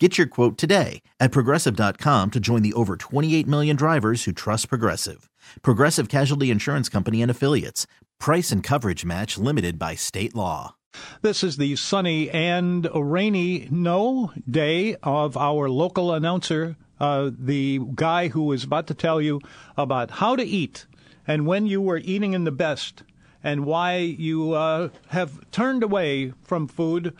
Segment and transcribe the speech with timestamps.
[0.00, 4.68] Get your quote today at progressive.com to join the over 28 million drivers who trust
[4.68, 5.30] Progressive.
[5.62, 7.86] Progressive Casualty Insurance Company and Affiliates.
[8.18, 10.74] Price and coverage match limited by state law.
[11.22, 18.28] This is the sunny and rainy no day of our local announcer, uh, the guy
[18.28, 19.40] who is about to tell you
[19.76, 20.86] about how to eat
[21.24, 23.04] and when you were eating in the best
[23.44, 27.16] and why you uh, have turned away from food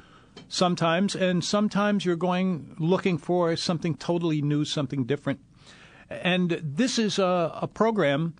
[0.48, 5.40] sometimes, and sometimes you're going looking for something totally new, something different.
[6.10, 8.34] And this is a, a program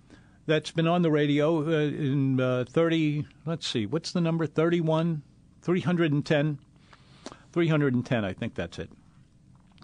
[0.45, 4.45] that's been on the radio uh, in uh, 30, let's see, what's the number?
[4.45, 5.23] 31,
[5.61, 6.59] 310?
[7.51, 8.89] 310, I think that's it.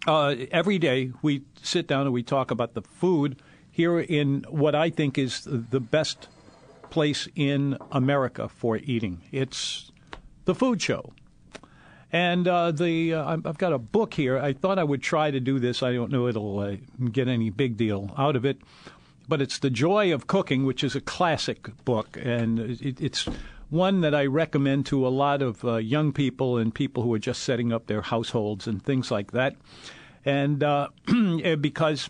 [0.07, 4.75] Uh, every day we sit down and we talk about the food here in what
[4.75, 6.27] I think is the best
[6.89, 9.21] place in America for eating.
[9.31, 9.91] It's
[10.45, 11.13] the food show.
[12.11, 14.37] And uh, the uh, I've got a book here.
[14.37, 15.81] I thought I would try to do this.
[15.81, 16.75] I don't know it'll uh,
[17.11, 18.57] get any big deal out of it,
[19.29, 23.29] but it's The Joy of Cooking, which is a classic book, and it, it's
[23.69, 27.19] one that I recommend to a lot of uh, young people and people who are
[27.19, 29.55] just setting up their households and things like that.
[30.25, 30.89] And uh,
[31.61, 32.09] because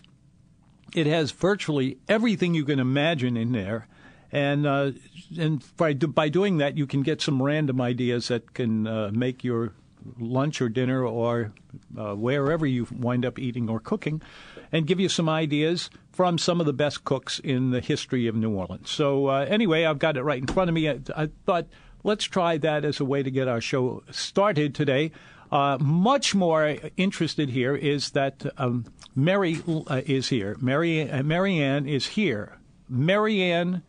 [0.94, 3.86] it has virtually everything you can imagine in there.
[4.32, 4.92] And uh,
[5.38, 9.44] and by, by doing that, you can get some random ideas that can uh, make
[9.44, 9.74] your
[10.18, 11.52] lunch or dinner or
[11.96, 14.22] uh, wherever you wind up eating or cooking,
[14.70, 18.34] and give you some ideas from some of the best cooks in the history of
[18.34, 18.90] New Orleans.
[18.90, 20.88] So uh, anyway, I've got it right in front of me.
[20.88, 21.66] I, I, thought
[22.04, 25.12] let's try that as a way to get our show started today.
[25.50, 30.56] Uh, much more interested here is that um, Mary uh, is here.
[30.60, 32.58] Mary uh, Marianne is here.
[32.88, 33.82] Marianne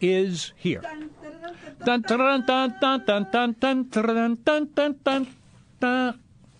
[0.00, 0.82] is here.
[5.82, 6.12] Uh,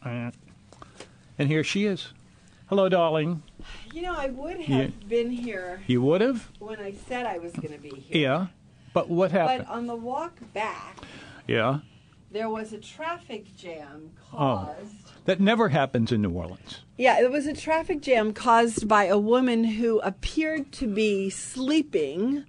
[0.03, 2.13] and here she is.
[2.67, 3.43] Hello, darling.
[3.93, 5.07] You know, I would have yeah.
[5.09, 5.83] been here.
[5.87, 6.51] You would have?
[6.59, 8.23] When I said I was going to be here.
[8.23, 8.47] Yeah.
[8.93, 9.67] But what happened?
[9.69, 10.99] But on the walk back.
[11.47, 11.81] Yeah.
[12.31, 14.37] There was a traffic jam oh.
[14.37, 14.95] caused.
[15.07, 15.11] Oh.
[15.27, 16.81] That never happens in New Orleans.
[16.97, 22.45] Yeah, it was a traffic jam caused by a woman who appeared to be sleeping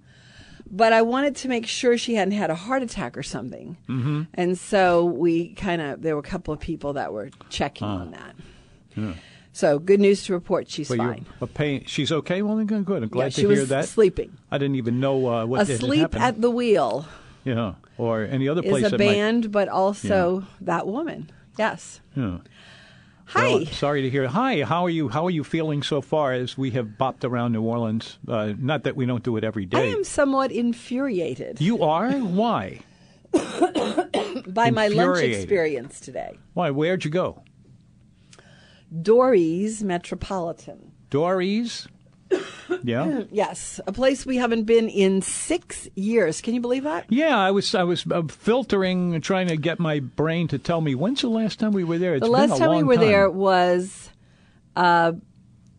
[0.70, 3.76] but I wanted to make sure she hadn't had a heart attack or something.
[3.88, 4.22] Mm-hmm.
[4.34, 8.10] And so we kind of, there were a couple of people that were checking on
[8.12, 8.34] that.
[9.52, 11.26] So good news to report, she's But fine.
[11.40, 11.84] a pain.
[11.86, 12.42] She's okay.
[12.42, 12.84] Well, then good.
[12.84, 13.02] good.
[13.02, 13.86] I'm glad Yeah, to she was hear that.
[13.88, 14.36] sleeping.
[14.50, 17.06] I didn't even know uh, what Asleep at the wheel.
[17.44, 21.30] yeah, or any other place is a that might- band, but also that woman.
[21.58, 22.00] Yes.
[22.14, 22.38] Yeah.
[23.28, 23.48] Hi.
[23.48, 24.26] Well, sorry to hear.
[24.26, 25.08] Hi, how are you?
[25.08, 28.18] How are you feeling so far as we have bopped around New Orleans?
[28.26, 29.78] Uh, not that we don't do it every day.
[29.78, 32.10] I am somewhat infuriated You are?
[32.12, 32.80] Why?
[34.46, 36.38] by my lunch experience today.
[36.54, 36.70] Why?
[36.70, 37.42] Where'd you go?
[39.02, 40.92] Dory's Metropolitan.
[41.10, 41.86] Dory's?
[42.82, 43.22] Yeah.
[43.30, 46.40] Yes, a place we haven't been in six years.
[46.40, 47.06] Can you believe that?
[47.08, 50.94] Yeah, I was I was uh, filtering, trying to get my brain to tell me
[50.94, 52.14] when's the last time we were there.
[52.14, 54.10] It's the been last time we were there was
[54.76, 55.12] uh,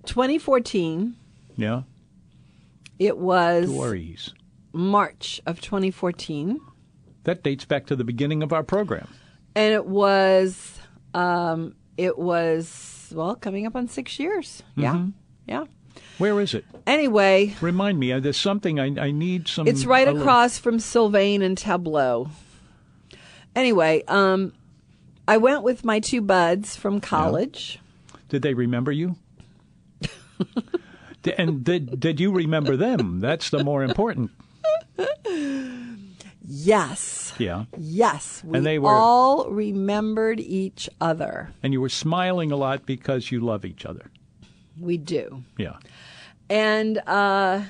[0.05, 1.15] 2014.
[1.55, 1.81] Yeah,
[2.97, 3.69] It was.
[4.71, 6.59] March of 2014.
[7.23, 9.07] That dates back to the beginning of our program.
[9.55, 10.79] And it was,
[11.13, 14.63] um, it was, well, coming up on six years.
[14.75, 14.93] Yeah.
[14.93, 15.09] Mm-hmm.
[15.47, 15.65] Yeah.
[16.19, 16.65] Where is it?
[16.85, 18.11] Anyway, Remind me.
[18.11, 19.67] uh, There's something I, I need some.
[19.67, 22.29] It's right a little- across from Sylvain and Tableau.
[23.55, 24.53] Anyway, um,
[25.27, 27.79] I went with my two buds from college.
[28.29, 29.15] Did they remember you?
[31.37, 33.19] And did did you remember them?
[33.19, 34.31] That's the more important.
[36.41, 37.33] Yes.
[37.37, 37.65] Yeah.
[37.77, 38.41] Yes.
[38.43, 41.49] We And they were- all remembered each other.
[41.61, 44.09] And you were smiling a lot because you love each other.
[44.79, 45.43] We do.
[45.57, 45.75] Yeah.
[46.49, 47.63] And uh,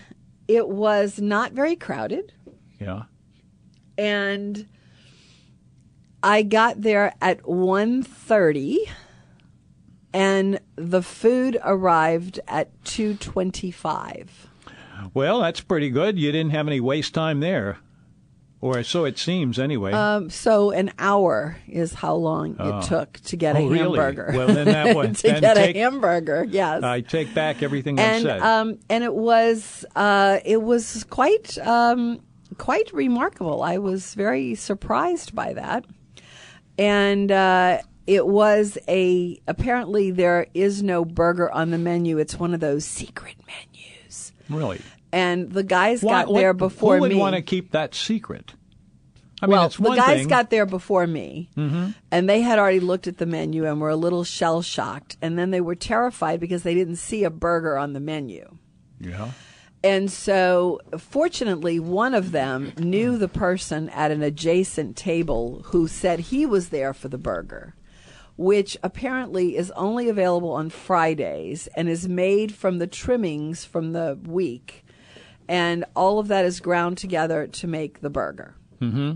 [0.48, 2.34] it was not very crowded.
[2.80, 3.04] Yeah.
[3.98, 4.68] And
[6.24, 8.78] I got there at 1.30
[10.14, 14.28] and the food arrived at 2.25.
[15.14, 16.20] Well, that's pretty good.
[16.20, 17.78] You didn't have any waste time there.
[18.62, 19.94] Or so it seems, anyway.
[19.94, 23.98] Um, so an hour is how long it took to get Oh, a really?
[23.98, 24.32] hamburger.
[24.36, 26.84] Well, then that one- to then get take- a hamburger, yes.
[26.84, 28.42] I take back everything I said.
[28.42, 32.20] um, and it was uh, it was quite um,
[32.58, 33.64] quite remarkable.
[33.64, 35.86] I was very surprised by that.
[36.78, 42.18] And uh, it was a, apparently, there is no burger on the menu.
[42.18, 44.32] It's one of those secret menus.
[44.50, 44.82] Really?
[45.12, 47.18] And the guys Why- got there what- before Who would me.
[47.18, 48.54] want to keep that secret?
[49.42, 50.28] I mean, well, the guys thing.
[50.28, 51.92] got there before me, Mm-hmm.
[52.12, 55.16] and they had already looked at the menu and were a little shell shocked.
[55.22, 58.58] And then they were terrified because they didn't see a burger on the menu.
[59.00, 59.32] yeah.
[59.82, 66.20] And so, fortunately, one of them knew the person at an adjacent table who said
[66.20, 67.76] he was there for the burger,
[68.36, 74.20] which apparently is only available on Fridays and is made from the trimmings from the
[74.28, 74.84] week.
[75.50, 78.54] And all of that is ground together to make the burger.
[78.80, 79.14] Mm-hmm.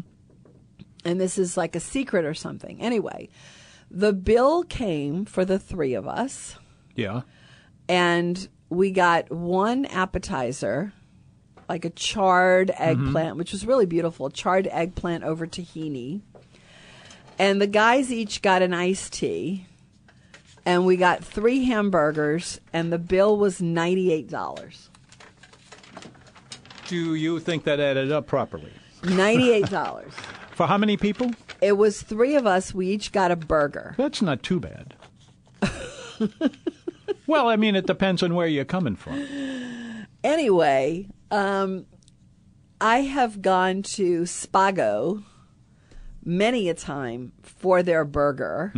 [1.06, 2.82] And this is like a secret or something.
[2.82, 3.30] Anyway,
[3.92, 6.56] the bill came for the three of us
[6.96, 7.22] Yeah.
[7.88, 10.92] and we got one appetizer,
[11.70, 16.22] like a charred eggplant, which was really beautiful, charred eggplant over tahini.
[17.38, 19.68] And the guys each got an iced tea.
[20.66, 24.90] And we got three hamburgers, and the bill was $98.
[26.88, 28.72] Do you think that added up properly?
[29.04, 30.12] $98.
[30.52, 31.32] For how many people?
[31.62, 32.74] it was three of us.
[32.74, 33.96] We each got a burger.
[33.98, 34.96] That's not too bad.
[37.28, 39.26] well, I mean, it depends on where you're coming from.
[40.24, 41.86] Anyway, um,
[42.82, 45.24] I have gone to Spago
[46.24, 48.74] many a time for their burger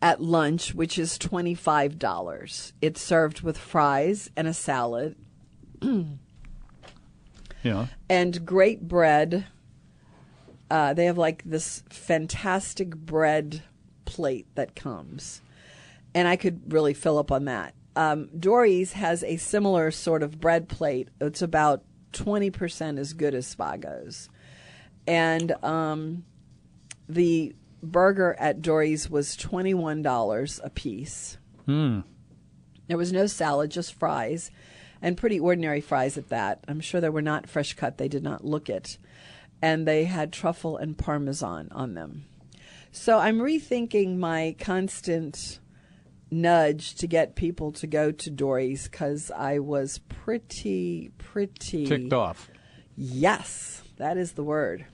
[0.00, 2.72] at lunch, which is $25.
[2.80, 5.16] It's served with fries and a salad
[7.62, 7.86] Yeah.
[8.08, 9.46] and great bread.
[10.70, 13.62] Uh, they have like this fantastic bread
[14.04, 15.42] plate that comes,
[16.14, 17.74] and I could really fill up on that.
[17.94, 21.08] Um, Dory's has a similar sort of bread plate.
[21.20, 24.30] It's about twenty percent as good as Spago's,
[25.06, 26.24] and um,
[27.08, 31.36] the burger at Dory's was twenty one dollars a piece.
[32.88, 34.50] There was no salad, just fries,
[35.02, 36.64] and pretty ordinary fries at that.
[36.68, 37.98] I'm sure they were not fresh cut.
[37.98, 38.96] They did not look it.
[39.60, 42.24] And they had truffle and parmesan on them.
[42.92, 45.58] So I'm rethinking my constant
[46.30, 52.50] nudge to get people to go to Dory's because I was pretty, pretty Ticked off.
[52.96, 54.86] Yes, that is the word.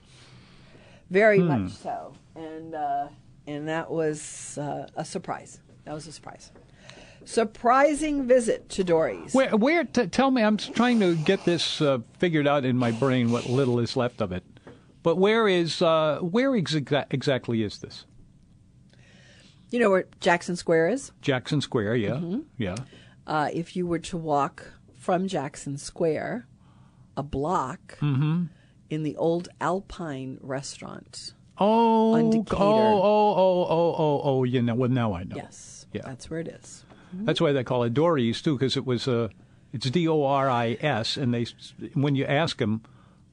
[1.09, 3.07] Very much so, and uh,
[3.47, 5.59] and that was uh, a surprise.
[5.85, 6.51] That was a surprise.
[7.29, 9.35] Surprising visit to Dory's.
[9.35, 9.83] Where, where?
[9.83, 10.41] T- tell me.
[10.41, 13.29] I'm trying to get this uh, figured out in my brain.
[13.29, 14.43] What little is left of it.
[15.03, 15.79] But where is?
[15.79, 18.05] Uh, where exa- exactly is this?
[19.69, 21.11] You know where Jackson Square is.
[21.21, 21.97] Jackson Square.
[21.97, 22.09] Yeah.
[22.15, 22.39] Mm-hmm.
[22.57, 22.75] Yeah.
[23.27, 26.47] Uh, if you were to walk from Jackson Square,
[27.15, 28.49] a block in
[29.03, 31.35] the old Alpine restaurant.
[31.59, 32.15] Oh.
[32.15, 32.43] Oh.
[32.49, 32.57] Oh.
[32.57, 33.65] Oh.
[33.69, 33.95] Oh.
[33.99, 34.21] Oh.
[34.23, 34.43] Oh.
[34.45, 34.73] You know.
[34.73, 35.35] Well, now I know.
[35.35, 36.01] Yes, Yeah.
[36.05, 36.85] that's where it is.
[37.13, 39.29] That's why they call it Doris too, because it was uh,
[39.73, 41.45] it's D O R I S, and they
[41.93, 42.81] when you ask them,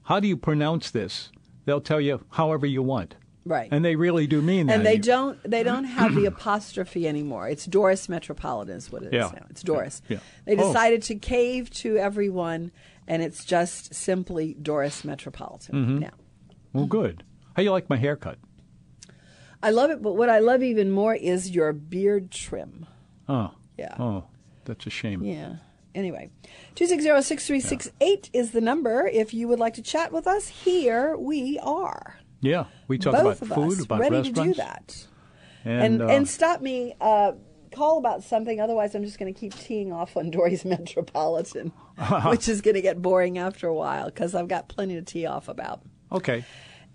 [0.04, 1.30] how do you pronounce this,
[1.64, 3.68] they'll tell you however you want, Right.
[3.70, 4.74] and they really do mean that.
[4.76, 7.48] and they don't they don't have the apostrophe anymore.
[7.48, 9.30] It's Doris Metropolitan is what it is Yeah.
[9.34, 9.46] now.
[9.50, 10.02] It's Doris.
[10.08, 10.18] Yeah.
[10.46, 10.66] They Oh.
[10.68, 12.72] decided to cave to everyone,
[13.06, 15.98] and it's just simply Doris Metropolitan Mm-hmm.
[15.98, 16.14] now.
[16.72, 17.24] Well, good.
[17.54, 18.38] How you like my haircut?
[19.62, 22.86] I love it, but what I love even more is your beard trim.
[23.28, 23.52] Oh.
[23.78, 23.94] Yeah.
[23.98, 24.24] Oh,
[24.64, 25.22] that's a shame.
[25.22, 25.56] Yeah.
[25.94, 26.30] Anyway,
[26.74, 29.06] 260-6368 is the number.
[29.06, 32.18] If you would like to chat with us, here we are.
[32.40, 35.06] Yeah, we talk Both about food, us about ready restaurants, to do that.
[35.64, 36.94] and, and uh, and stop me.
[37.00, 37.32] Uh,
[37.74, 38.60] call about something.
[38.60, 41.72] Otherwise, I'm just going to keep teeing off on Dory's Metropolitan,
[42.26, 45.26] which is going to get boring after a while because I've got plenty to tee
[45.26, 45.80] off about.
[46.12, 46.44] okay.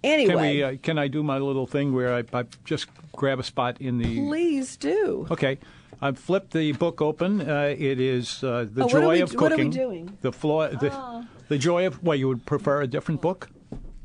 [0.03, 0.63] Anyway, Can we?
[0.63, 3.99] Uh, can I do my little thing where I, I just grab a spot in
[3.99, 4.15] the?
[4.27, 5.27] please do.
[5.29, 5.59] Okay.
[6.01, 7.41] I've flipped the book open.
[7.41, 9.41] Uh, it is uh, the Oh, joy we- of cooking.
[9.41, 10.09] what are we doing?
[10.11, 10.17] Ah.
[10.21, 10.67] The floor.
[10.69, 12.01] The, the joy of.
[12.03, 13.49] Well, you would prefer a different book?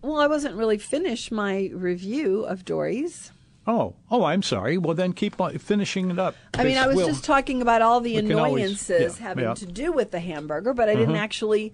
[0.03, 3.33] Well, I wasn't really finished my review of Dory's.
[3.67, 4.79] Oh, oh, I'm sorry.
[4.79, 6.37] Well, then keep on finishing it up.
[6.55, 9.45] I mean, I was we'll- just talking about all the can always- annoyances yeah, having
[9.45, 9.55] yeah.
[9.55, 11.73] to do with the hamburger, but I didn't actually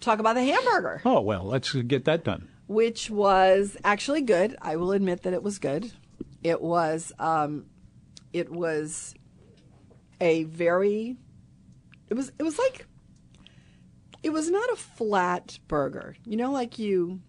[0.00, 2.48] talk about the hamburger, Oh well, let's get that done.
[2.68, 4.56] which was actually good.
[4.62, 5.92] I will admit that it was good.
[6.44, 7.66] It was, um,
[8.32, 9.14] it was
[10.22, 11.16] a very,
[12.08, 12.86] it was, it was like,
[14.22, 16.14] it was not a flat burger.
[16.24, 17.20] You know, like you,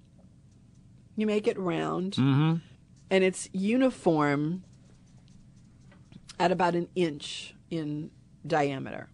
[1.16, 2.16] you make it round,
[3.10, 4.64] and it's uniform
[6.40, 8.12] at about an inch in
[8.46, 9.10] diameter.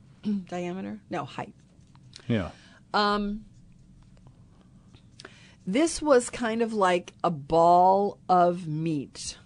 [0.48, 1.00] diameter?
[1.08, 1.54] No, height.
[2.28, 2.50] Yeah.
[2.92, 3.46] Um,
[5.66, 9.38] this was kind of like a ball of meat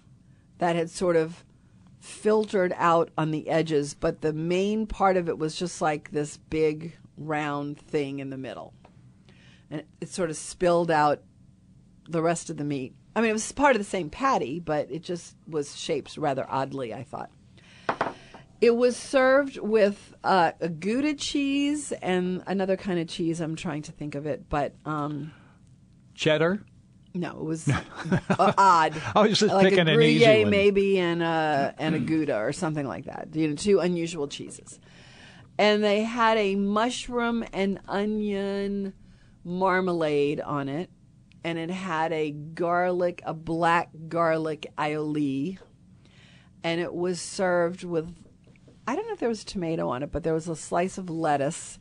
[0.57, 1.45] that had sort of
[2.07, 6.37] filtered out on the edges, but the main part of it was just like this
[6.37, 8.73] big round thing in the middle.
[9.69, 11.21] And it, sort of spilled out
[12.07, 12.95] the rest of the meat.
[13.15, 16.45] I mean, it was part of the same patty, but it just was shaped rather
[16.49, 17.31] oddly, I thought.
[18.61, 23.41] It was served with uh, a Gouda cheese and another kind of cheese.
[23.41, 25.33] I'm trying to think of it, but um,
[26.15, 26.63] Cheddar.
[27.17, 27.67] No, it was
[28.29, 29.01] uh, odd.
[29.15, 30.49] I was just like picking a an easy Gruyere one.
[30.51, 33.29] maybe and a and a Gouda or something like that.
[33.33, 34.79] You know, two unusual cheeses.
[35.59, 38.93] And they had a mushroom and onion
[39.43, 40.89] marmalade on it,
[41.43, 45.57] and it had a garlic, a black garlic aioli,
[46.63, 48.13] and it was served with.
[48.89, 50.97] I don't know if there was a tomato on it, but there was a slice
[50.97, 51.77] of lettuce.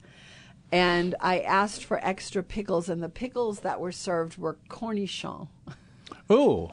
[0.72, 5.48] And I asked for extra pickles, and the pickles that were served were cornichon.
[6.28, 6.72] Oh,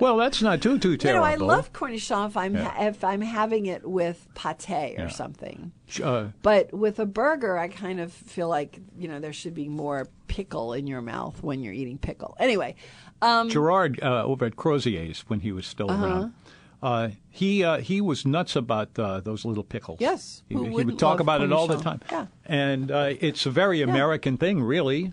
[0.00, 1.28] well, that's not too too terrible.
[1.30, 1.44] You know.
[1.44, 2.64] I love cornichon if I'm Yeah.
[2.68, 5.08] ha- if I'm having it with pate or Yeah.
[5.08, 5.70] something.
[6.02, 9.68] Uh, But with a burger, I kind of feel like you know there should be
[9.68, 12.36] more pickle in your mouth when you're eating pickle.
[12.40, 12.74] Anyway,
[13.22, 16.04] um, Gerard uh, over at Crozier's when he was still Uh-huh.
[16.04, 16.32] around.
[16.82, 19.98] Uh, he uh, he was nuts about uh, those little pickles.
[20.00, 22.00] Yes, he, he would talk about it all the time.
[22.10, 22.26] Yeah.
[22.46, 25.12] and uh, it's a very American thing, really.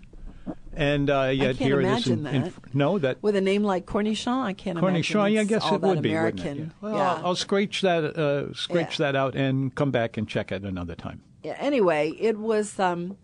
[0.78, 2.06] And uh, yet here it is.
[2.06, 2.52] in, in- that.
[2.74, 5.02] no, that with a name like cornichon, I can't imagine.
[5.02, 5.32] cornichon.
[5.32, 6.10] Yeah, I guess it would be.
[6.10, 6.46] American.
[6.58, 6.58] It?
[6.60, 6.66] Yeah.
[6.82, 7.14] Well, yeah.
[7.14, 9.06] I'll, I'll scratch that uh, scratch Yeah.
[9.06, 11.22] that out and come back and check it another time.
[11.42, 12.78] Yeah, anyway, it was.
[12.78, 13.16] Um,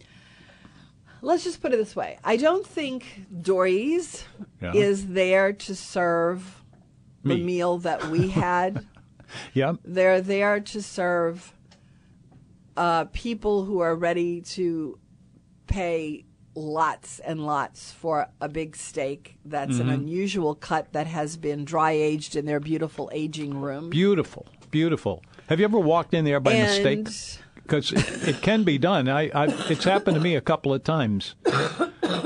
[1.20, 3.04] let's just put it this way: I don't think
[3.42, 4.24] Dory's
[4.60, 4.72] Yeah.
[4.74, 6.61] is there to serve
[7.24, 8.86] the meal that we had.
[9.54, 9.74] Yeah.
[9.84, 11.52] They're there to serve
[12.76, 14.98] uh, people who are ready to
[15.66, 16.24] pay
[16.54, 19.88] lots and lots for a big steak that's Mm-hmm.
[19.88, 23.88] an unusual cut that has been dry aged in their beautiful aging room.
[23.88, 25.22] Beautiful, beautiful.
[25.48, 27.08] Have you ever walked in there by and mistake?
[27.62, 29.08] because it, it can be done.
[29.08, 31.34] I, I, it's happened to me a couple of times.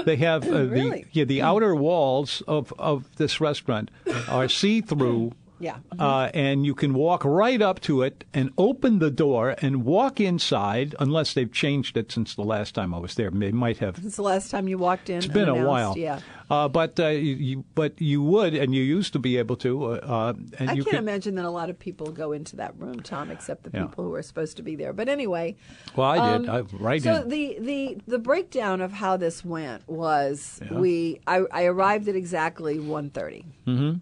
[0.04, 1.02] They have uh, Really?
[1.02, 3.90] the yeah the outer walls of of this restaurant
[4.28, 5.32] are see through.
[5.58, 5.76] Yeah.
[5.98, 10.20] Uh, and you can walk right up to it and open the door and walk
[10.20, 13.30] inside, unless they've changed it since the last time I was there.
[13.30, 15.16] They might have Since the last time you walked in.
[15.18, 15.96] it's been a while.
[15.96, 16.20] Yeah.
[16.50, 19.84] Uh, but uh, you, but you would, and you used to be able to.
[19.84, 22.56] Uh, uh, and I you can't could, imagine that a lot of people go into
[22.56, 23.86] that room, Tom, except the Yeah.
[23.86, 24.92] people who are supposed to be there.
[24.92, 25.56] But anyway,
[25.96, 26.48] Well, I did.
[26.48, 27.28] um, I, right so in.
[27.30, 30.78] the, the the breakdown of how this went was Yeah.
[30.78, 33.44] we I, I arrived at exactly 1.30.
[33.66, 33.92] Mm-hmm.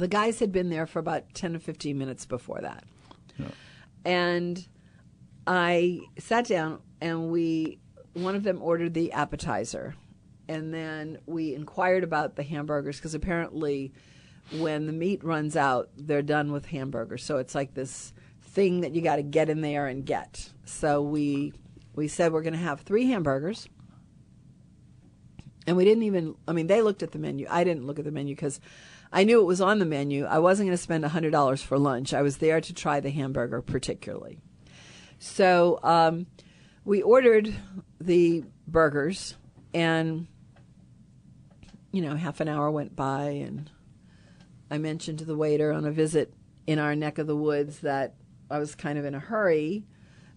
[0.00, 2.84] The guys had been there for about ten to fifteen minutes before that,
[4.04, 4.66] and
[5.46, 7.80] I sat down and we
[8.14, 9.94] one of them ordered the appetizer,
[10.48, 13.92] and then we inquired about the hamburgers because apparently
[14.58, 17.22] when the meat runs out, they're done with hamburgers.
[17.22, 20.50] So it's like this thing that you got to get in there and get.
[20.64, 21.52] So we
[21.94, 23.68] we said we're going to have three hamburgers.
[25.66, 27.46] And we didn't even I mean they looked at the menu.
[27.50, 28.60] I didn't look at the menu cuz
[29.12, 30.24] I knew it was on the menu.
[30.24, 32.14] I wasn't going to spend $100 for lunch.
[32.14, 34.38] I was there to try the hamburger particularly.
[35.18, 36.26] So um,
[36.84, 37.54] we ordered
[38.00, 39.34] the burgers,
[39.74, 40.26] and
[41.92, 43.70] you know, half an hour went by, and
[44.70, 46.32] I mentioned to the waiter on a visit
[46.66, 48.14] in our neck of the woods that
[48.50, 49.84] I was kind of in a hurry,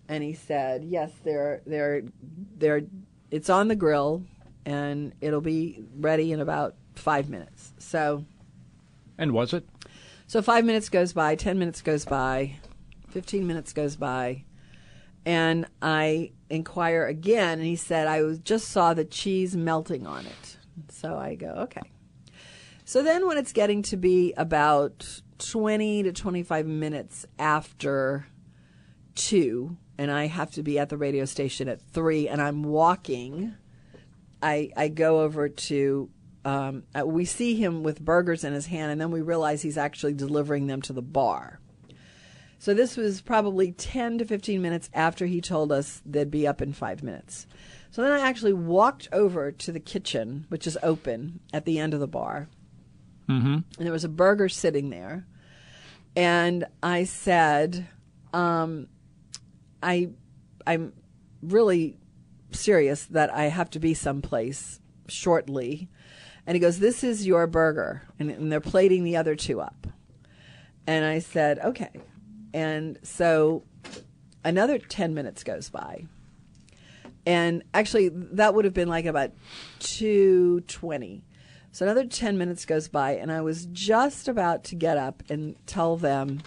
[0.10, 2.03] and he said, "Yes, they're they're
[2.58, 2.82] they're
[3.32, 4.24] it's on the grill,
[4.65, 8.25] and it'll be ready in about five minutes." So.
[9.17, 9.67] And was it?
[10.27, 12.55] So five minutes goes by, ten minutes goes by,
[13.10, 14.46] fifteen minutes goes by,
[15.25, 20.58] and I inquire again, and he said, "I just saw the cheese melting on it."
[20.89, 21.91] So I go, "Okay."
[22.86, 28.27] So then, when it's getting to be about twenty to twenty-five minutes after
[29.15, 33.55] two, and I have to be at the radio station at three, and I'm walking.
[34.41, 36.10] I I go over to
[36.45, 39.77] um, uh, we see him with burgers in his hand, and then we realize he's
[39.77, 41.59] actually delivering them to the bar.
[42.59, 46.62] So this was probably 10 to 15 minutes after he told us they'd be up
[46.62, 47.45] in five minutes.
[47.91, 51.93] So then I actually walked over to the kitchen, which is open at the end
[51.93, 52.47] of the bar.
[53.29, 53.53] Mm-hmm.
[53.53, 55.27] And there was a burger sitting there.
[56.15, 57.88] And I said,
[58.33, 58.88] um,
[59.81, 60.12] I,
[60.65, 60.93] I'm
[61.41, 61.97] really
[62.51, 65.89] serious that I have to be someplace shortly.
[66.45, 68.03] And he goes, This is your burger.
[68.19, 69.88] And, and they're plating the other two up.
[70.88, 71.89] And I said, Okay.
[72.53, 73.63] And so
[74.43, 76.05] another 10 minutes goes by.
[77.25, 79.31] and actually, that would have been like about
[79.79, 81.23] two twenty.
[81.71, 85.55] So another ten minutes goes by, and I was just about to get up and
[85.65, 86.41] tell them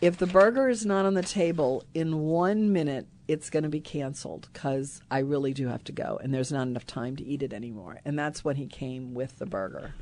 [0.00, 3.80] if the burger is not on the table in one minute, it's going to be
[3.80, 7.42] canceled because I really do have to go, and there's not enough time to eat
[7.42, 7.98] it anymore.
[8.04, 9.94] And that's when he came with the burger.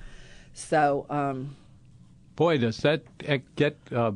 [0.52, 1.06] So.
[1.10, 1.56] Um,
[2.36, 4.12] Boy, does that uh, get uh,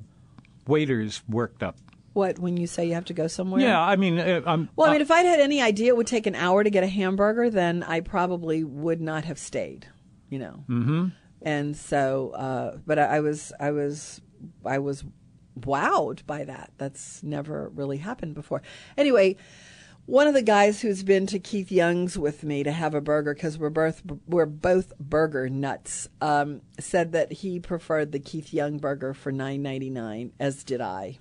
[0.69, 1.77] waiters worked up.
[2.12, 3.61] What when you say you have to go somewhere?
[3.61, 6.07] Yeah, I mean, uh, I'm, Well, I mean, if I'd had any idea it would
[6.07, 9.87] take an hour to get a hamburger, then I probably would not have stayed.
[10.31, 10.65] You know.
[10.69, 11.07] Mm-hmm.
[11.43, 14.21] And so, uh, but I, I was, I was,
[14.65, 15.05] I was
[15.59, 16.73] wowed by that.
[16.79, 18.62] That's never really happened before.
[18.97, 19.37] Anyway.
[20.07, 23.35] One of the guys who's been to Keith Young's with me to have a burger
[23.35, 28.79] because we're both we're both burger nuts um, said that he preferred the Keith Young
[28.79, 31.19] burger for nine ninety nine, as did I.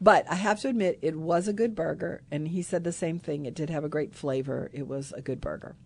[0.00, 3.20] But I have to admit, it was a good burger, and he said the same
[3.20, 3.46] thing.
[3.46, 4.68] It did have a great flavor.
[4.72, 5.76] It was a good burger.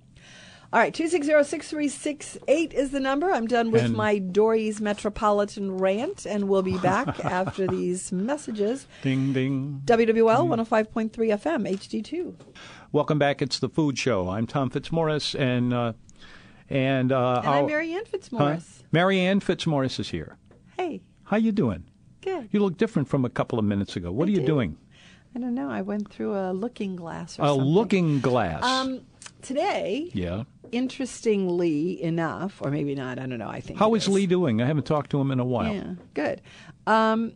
[0.71, 3.31] All right, 260-6368 is the number.
[3.33, 8.87] I'm done with And- my Dory's Metropolitan rant, and we'll be back after these messages.
[9.03, 9.81] ding ding.
[9.87, 12.35] WWL 105.3 FM, HD2.
[12.93, 13.41] Welcome back.
[13.41, 14.29] It's the Food Show.
[14.29, 15.95] I'm Tom Fitzmorris, and uh,
[16.69, 18.19] and uh, And I'm Marianne Huh?
[18.19, 18.83] Fitzmorris.
[18.93, 20.37] Marianne Fitzmorris is here.
[20.77, 21.85] Hey, How you doing?
[22.21, 22.51] good.
[22.53, 24.13] You look different from a couple of minutes ago.
[24.13, 24.47] What I are you do.
[24.47, 24.77] doing?
[25.35, 25.71] I don't know.
[25.71, 27.65] I went through a looking glass or A something.
[27.67, 28.63] looking glass.
[28.63, 29.01] Um,
[29.43, 30.45] today, yeah.
[30.73, 33.49] interestingly enough, or maybe not, I don't know.
[33.49, 33.79] I think.
[33.79, 34.61] how it is Lee doing?
[34.63, 35.73] I haven't talked to him in a while.
[35.75, 36.41] Yeah, good.
[36.87, 37.33] Um,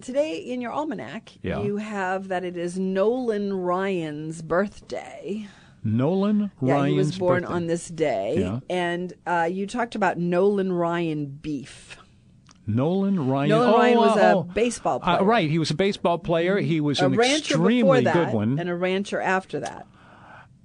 [0.00, 1.62] today in your almanac, Yeah.
[1.62, 5.46] you have that it is Nolan Ryan's birthday.
[5.82, 7.54] Nolan Yeah, Ryan's he was born birthday.
[7.54, 8.60] on this day, Yeah.
[8.68, 11.96] and uh, you talked about Nolan Ryan beef.
[12.66, 13.48] Nolan Ryan.
[13.48, 14.42] Nolan oh, Ryan was oh, a oh.
[14.44, 15.24] baseball Uh, player.
[15.24, 16.58] right, he was a baseball player.
[16.58, 19.86] He was A an rancher extremely before that, good one, and a rancher after that.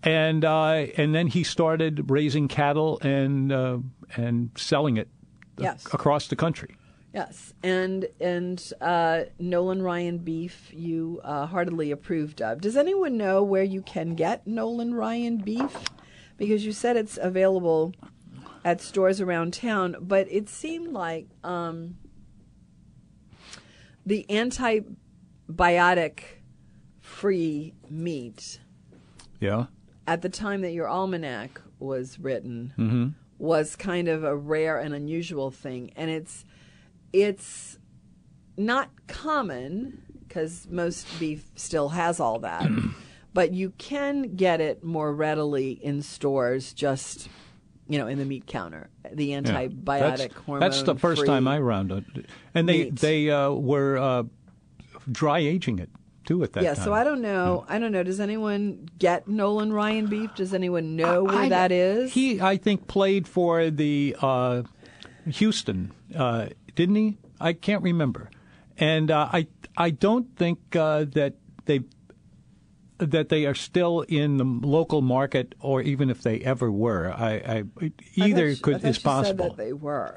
[0.05, 3.79] And uh, and then he started raising cattle and uh,
[4.15, 5.09] and selling it
[5.57, 5.85] Yes.
[5.93, 6.75] across the country.
[7.13, 12.59] Yes, and and uh, Nolan Ryan beef you uh, heartily approved of.
[12.61, 15.75] Does anyone know where you can get Nolan Ryan beef?
[16.37, 17.93] Because you said it's available
[18.65, 21.95] at stores around town, but it seemed like um,
[24.05, 26.19] the antibiotic
[26.99, 28.59] free meat
[29.39, 29.67] Yeah.
[30.07, 35.51] At the time that your almanac was written was kind of a rare and unusual
[35.51, 36.45] thing and it's
[37.11, 37.77] it's
[38.57, 42.69] not common because most beef still has all that
[43.33, 47.27] but you can get it more readily in stores just
[47.89, 49.41] you know in the meat counter the Yeah.
[49.41, 52.03] antibiotic that's, hormone That's the first time I round it,
[52.53, 52.95] and they meat.
[52.97, 54.23] they uh, were uh,
[55.11, 55.89] dry aging it
[56.25, 56.83] too at that yeah, time.
[56.83, 57.65] so I don't know.
[57.69, 58.03] I don't know.
[58.03, 60.33] Does anyone get Nolan Ryan beef?
[60.35, 62.13] Does anyone know where I- that is?
[62.13, 64.63] He, I think, played for the uh,
[65.29, 67.17] Houston, uh, didn't he?
[67.39, 68.29] I can't remember,
[68.77, 71.35] and uh, I I don't think uh, that
[71.65, 71.81] they
[72.97, 77.11] that they are still in the local market, or even if they ever were.
[77.13, 79.49] I, I I either you- could I is you possible.
[79.49, 80.15] Said that they were.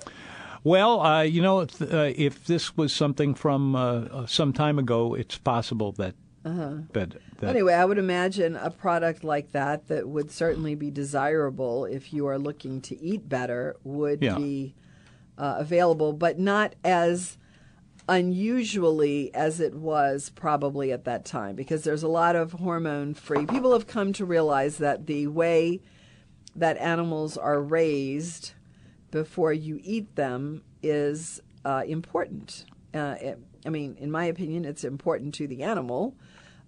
[0.68, 4.78] Well, uh, you know, if, uh, if this was something from uh, uh, some time
[4.78, 6.14] ago, it's possible that.
[6.44, 11.84] That, that Anyway, I would imagine a product like that that would certainly be desirable
[11.84, 14.36] if you are looking to eat better would Yeah.
[14.36, 14.74] be
[15.36, 17.36] uh, available, but not as
[18.08, 23.44] unusually as it was probably at that time because there's a lot of hormone free.
[23.44, 25.80] People have come to realize that the way
[26.56, 28.52] that animals are raised
[29.10, 32.64] before you eat them is uh, important.
[32.94, 36.14] Uh, it, I mean, in my opinion, it's important to the animal,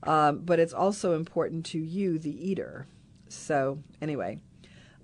[0.03, 2.87] um, but it's also important to you, the eater.
[3.29, 4.40] So, anyway,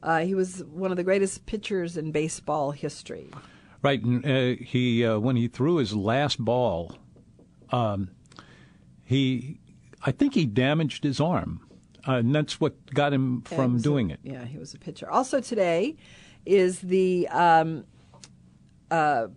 [0.03, 3.31] uh, he was one of the greatest pitchers in baseball history.
[3.83, 6.97] Right, and uh, he uh, when he threw his last ball,
[7.71, 8.11] um,
[9.05, 9.61] he,
[10.03, 11.61] I think he damaged his arm,
[12.07, 14.19] uh, and that's what got him from a- doing it.
[14.25, 15.09] Yeah, he was a pitcher.
[15.09, 15.97] Also today
[16.47, 17.85] is the um,
[18.91, 19.29] uh,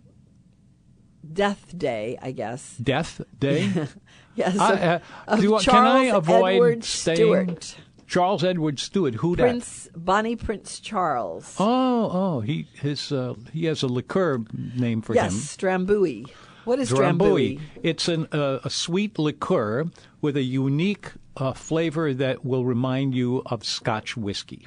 [1.32, 2.76] Death Day, I guess.
[2.76, 3.70] Death Day.
[4.36, 7.16] Yes, I- uh, do Charles can I avoid Edward staying?
[7.16, 9.16] Stuart, Charles Edward Stuart.
[9.16, 9.42] Who dat?
[9.42, 11.56] Prince Bonnie Prince Charles.
[11.58, 15.86] Oh, oh, he his uh, he has a liqueur name for yes, him.
[15.86, 16.30] Drambuie.
[16.64, 17.58] What is Drambuie.
[17.58, 17.60] Strambuie?
[17.82, 19.86] It's an, uh, a sweet liqueur
[20.20, 24.66] with a unique uh, flavor that will remind you of Scotch whiskey.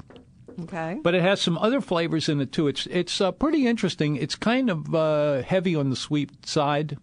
[0.62, 0.98] Okay.
[1.02, 2.68] But it has some other flavors in it too.
[2.68, 4.16] It's it's uh, pretty interesting.
[4.16, 6.96] It's kind of uh, heavy on the sweet side,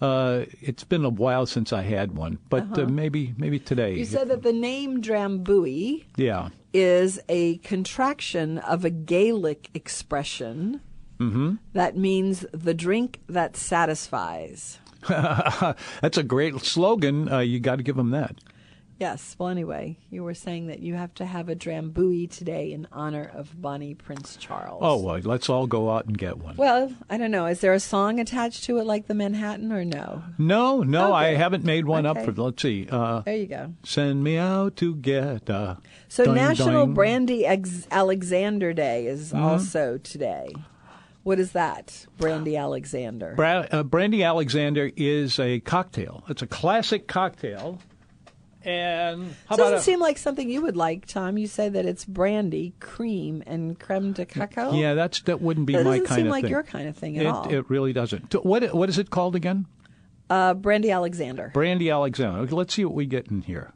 [0.00, 3.92] Uh, it's been a while since I had one, but uh maybe maybe today.
[3.92, 3.98] Uh-huh.
[3.98, 6.50] You said that the name Drambuie yeah.
[6.74, 10.80] is a contraction of a Gaelic expression
[11.72, 14.78] that means the drink that satisfies.
[15.08, 17.32] That's a great slogan.
[17.32, 18.36] Uh, you got to give them that.
[18.98, 19.36] Yes.
[19.38, 23.30] Well, anyway, you were saying that you have to have a Drambuie today in honor
[23.34, 24.78] of Bonnie Prince Charles.
[24.82, 26.56] Oh, well, let's all go out and get one.
[26.56, 27.44] Well, I don't know.
[27.44, 30.22] Is there a song attached to it like the Manhattan or no?
[30.38, 32.32] no, no, I haven't made one up for.
[32.32, 32.88] Let's see.
[32.90, 33.74] Uh, There you go.
[33.84, 35.50] send me out to get.
[35.50, 35.74] Uh,
[36.08, 36.86] So National.
[36.86, 39.44] Brandy Ex- Alexander Day is Mm-hmm.
[39.44, 40.48] also today.
[41.22, 42.06] What is that?
[42.18, 43.34] Brandy Alexander.
[43.34, 46.24] Bra- uh, Brandy Alexander is a cocktail.
[46.28, 47.78] It's a classic cocktail.
[48.66, 51.38] And how Doesn't about a, seem like something you would like, Tom.
[51.38, 54.72] You say that it's brandy, cream, and creme de cacao.
[54.72, 57.22] Yeah, that's that wouldn't be that my doesn't seem like your kind of thing at
[57.24, 57.48] it, all.
[57.48, 58.34] it really doesn't.
[58.44, 59.66] What what is it called again?
[60.28, 61.52] uh, brandy Alexander.
[61.54, 62.40] Brandy Alexander.
[62.40, 63.72] Okay, let's see what we get in here.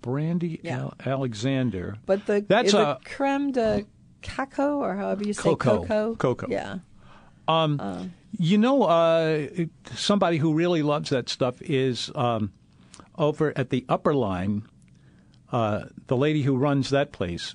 [0.00, 0.78] Brandy Yeah.
[0.80, 1.96] Al- Alexander.
[2.06, 3.84] but the That's the a- creme de
[4.22, 5.80] cacao, or however you say Cocoa.
[5.84, 6.14] cocoa.
[6.16, 6.46] Cocoa.
[6.48, 6.78] Yeah.
[7.46, 8.12] Um.
[8.38, 9.46] You know, uh,
[9.94, 12.52] somebody who really loves that stuff is um,
[13.20, 14.62] over at the Upperline.
[15.52, 17.54] Uh, the lady who runs that place,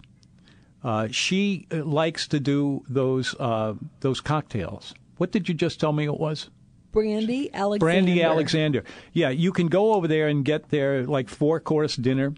[0.83, 4.93] uh, she uh, likes to do those uh, those cocktails.
[5.17, 6.49] What did you just tell me it was?
[6.91, 7.85] Brandy Alexander.
[7.85, 8.83] Brandy Alexander.
[9.11, 12.35] Yeah, you can go over there and get their like four course dinner,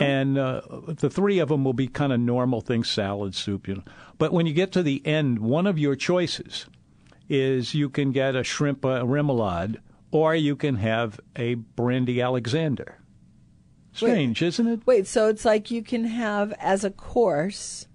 [0.00, 3.76] and uh, the three of them will be kind of normal things: salad, soup, you
[3.76, 3.84] know.
[4.18, 6.66] But when you get to the end, one of your choices
[7.28, 9.78] is you can get a shrimp uh, remoulade,
[10.14, 12.98] or you can have a brandy Alexander.
[13.92, 14.80] Strange, isn't it?
[14.86, 17.86] Wait, so it's like you can have as a course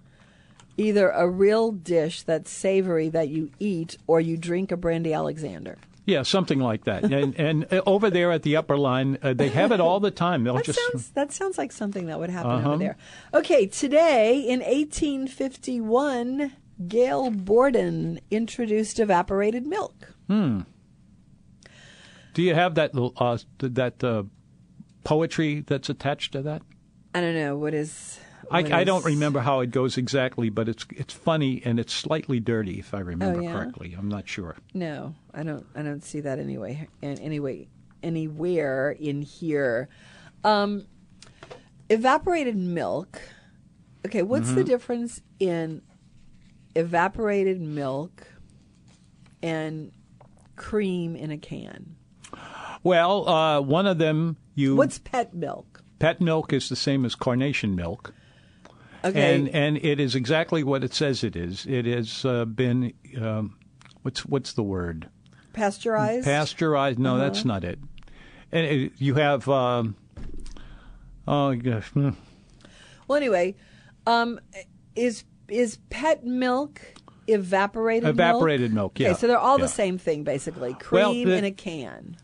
[0.76, 5.78] either a real dish that's savory that you eat, or you drink a brandy Alexander.
[6.06, 7.04] Yeah, something like that.
[7.12, 10.44] and, and uh, over there at the Upperline, uh, they have it all the time.
[10.44, 12.70] They'll That just sounds that sounds like something that would happen Uh-huh.
[12.70, 12.98] over there.
[13.34, 16.52] Okay, today in 1851,
[16.88, 20.14] Gail Borden introduced evaporated milk.
[22.40, 24.24] Do you have that uh, that uh,
[25.04, 26.62] poetry that's attached to that?
[27.14, 28.18] I don't know what is.
[28.50, 32.40] I, I don't remember how it goes exactly, but it's it's funny and it's slightly
[32.40, 33.52] dirty, if I remember Oh, yeah?
[33.52, 33.94] correctly.
[34.00, 34.56] I'm not sure.
[34.74, 35.66] No, I don't.
[35.76, 36.88] I don't see that anyway.
[37.02, 37.68] And anyway,
[38.02, 39.90] anywhere in here,
[40.46, 40.86] um,
[41.90, 43.22] evaporated milk.
[44.06, 44.60] Okay, what's Mm-hmm.
[44.60, 45.82] the difference in
[46.74, 48.26] evaporated milk
[49.44, 49.92] and
[50.56, 51.98] cream in a can?
[52.84, 55.84] Well, uh, one of them you What's pet milk?
[56.00, 58.14] pet milk is the same as carnation milk,
[59.04, 61.66] Okay, and and it is exactly what it says it is.
[61.66, 63.58] It has uh, been um,
[64.04, 65.10] what's what's the word?
[65.54, 66.26] pasteurized.
[66.26, 67.00] Pasteurized?
[67.00, 67.48] No, that's Uh-huh.
[67.50, 67.80] not it.
[68.52, 69.96] And it, you have um,
[71.28, 71.88] oh gosh.
[71.90, 72.12] hmm.
[73.08, 73.56] well, anyway,
[74.08, 74.40] um,
[74.96, 76.82] is is pet milk
[77.28, 78.08] evaporated?
[78.10, 79.66] Evaporated milk, yeah, Okay, so they're all yeah.
[79.66, 80.76] the same thing basically.
[80.92, 82.16] Well, Cream the- in a can.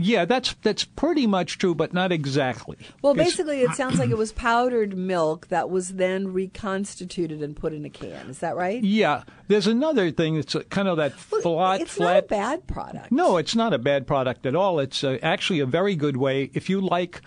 [0.00, 2.76] Yeah, that's that's pretty much true, but not exactly.
[3.02, 7.72] Well, basically, it sounds like it was powdered milk that was then reconstituted and put
[7.72, 8.28] in a can.
[8.30, 8.82] Is that right?
[8.82, 12.14] Yeah, there's another thing that's kind of that Well, flat, it's flat.
[12.14, 13.10] not a bad product.
[13.10, 14.78] no, it's not a bad product at all.
[14.78, 17.20] It's uh, actually a very good way if you like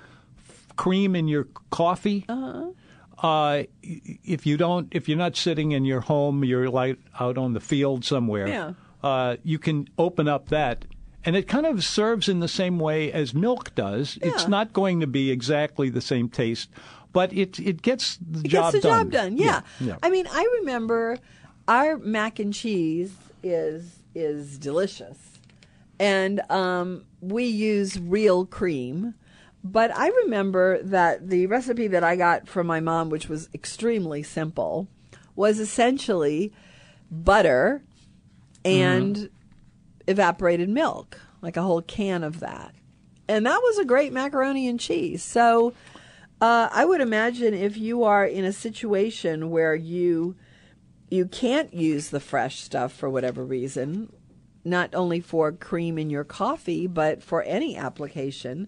[0.77, 2.23] cream in your coffee.
[2.29, 2.71] Uh-huh.
[3.21, 7.53] Uh, if you don't, if you're not sitting in your home, you're like out on
[7.53, 8.47] the field somewhere.
[8.47, 8.73] Yeah.
[9.03, 10.85] Uh, you can open up that.
[11.23, 14.17] And it kind of serves in the same way as milk does.
[14.21, 16.69] It's not going to be exactly the same taste,
[17.13, 19.03] but it it gets the it job gets the done.
[19.03, 19.37] job done.
[19.37, 19.61] Yeah.
[19.79, 19.97] yeah.
[20.01, 21.19] I mean, I remember
[21.67, 25.39] our mac and cheese is is delicious,
[25.99, 29.13] and um, we use real cream.
[29.63, 34.23] But I remember that the recipe that I got from my mom, which was extremely
[34.23, 34.87] simple,
[35.35, 36.51] was essentially
[37.11, 37.83] butter
[38.65, 39.29] and
[40.07, 42.73] evaporated milk, like a whole can of that.
[43.27, 45.23] And that was a great macaroni and cheese.
[45.23, 45.73] So
[46.41, 50.35] uh, I would imagine if you are in a situation where you
[51.09, 54.11] you can't use the fresh stuff for whatever reason,
[54.63, 58.67] not only for cream in your coffee, but for any application,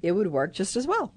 [0.00, 1.12] it would work just as well.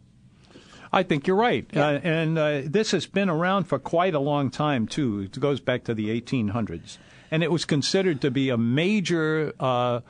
[0.91, 1.65] I think you're right.
[1.75, 5.21] Uh, and uh, this has been around for quite a long time, too.
[5.21, 6.97] It goes back to the 1800s.
[7.33, 10.01] And it was considered to be a major uh,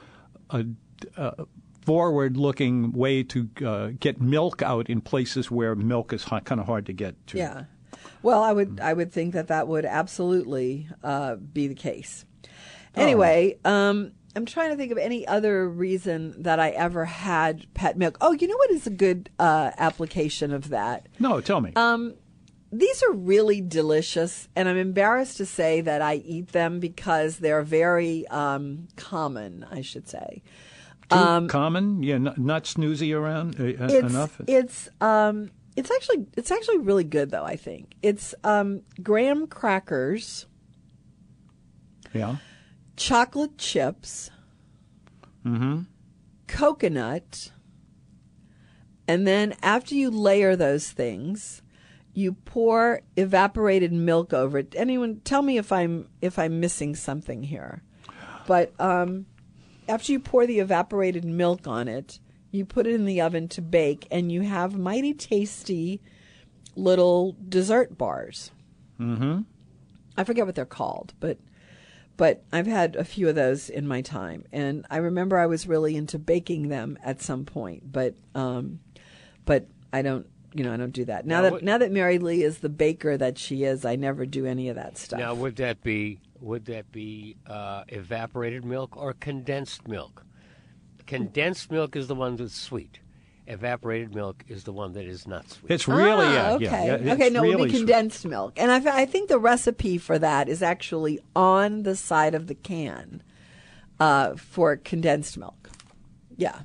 [0.50, 0.66] a,
[1.16, 1.46] uh,
[1.86, 6.66] forward looking way to uh, get milk out in places where milk is kind of
[6.66, 7.38] hard to get to.
[7.38, 7.64] Yeah.
[8.22, 12.26] Well, I would I would think that that would absolutely uh, be the case.
[12.96, 17.98] Anyway, um, I'm trying to think of any other reason that I ever had pet
[17.98, 18.18] milk.
[18.20, 21.08] Oh, you know what is a good uh, application of that?
[21.20, 21.72] No, tell me.
[21.76, 22.16] Um,
[22.74, 27.62] these are really delicious, and I'm embarrassed to say that I eat them because they're
[27.62, 30.42] very um, common, I should say.
[31.10, 32.02] Too common?
[32.02, 34.42] Yeah, not, not snoozy around uh, uh, It's enough.
[34.48, 37.44] it's um it's actually it's actually really good though.
[37.44, 40.46] I think it's um, graham crackers,
[42.14, 42.38] yeah.
[42.96, 44.32] chocolate chips,
[46.48, 47.52] coconut,
[49.08, 51.63] and then after you layer those things,
[52.14, 54.76] you pour evaporated milk over it.
[54.78, 57.82] Anyone tell me if I'm if I'm missing something here.
[58.46, 59.26] But um,
[59.88, 62.20] after you pour the evaporated milk on it,
[62.52, 66.02] you put it in the oven to bake, and you have mighty tasty
[66.76, 68.52] little dessert bars.
[69.00, 69.42] Mm-hmm.
[70.18, 71.38] I forget what they're called, but
[72.16, 75.68] but I've had a few of those in my time, and I remember I was
[75.68, 78.80] really into baking them at some point, but um,
[79.46, 80.28] but I don't.
[80.56, 81.38] You know, I don't do that now.
[81.38, 84.26] Now, that what- now that Mary Lee is the baker that she is, I never
[84.26, 85.20] do any of that stuff.
[85.20, 90.26] Now, would that be would that be uh, evaporated milk or condensed milk?
[91.08, 93.00] Condensed milk is the one that's sweet.
[93.48, 95.72] Evaporated milk is the one that is not sweet.
[95.72, 96.64] It's really, ah, yeah, okay.
[96.88, 97.80] yeah, yeah, okay, no, it really would be sweet.
[97.80, 98.54] condensed milk.
[98.58, 102.56] And I, I think the recipe for that is actually on the side of the
[102.56, 103.22] can
[104.00, 105.70] uh, for condensed milk.
[106.38, 106.62] Yeah.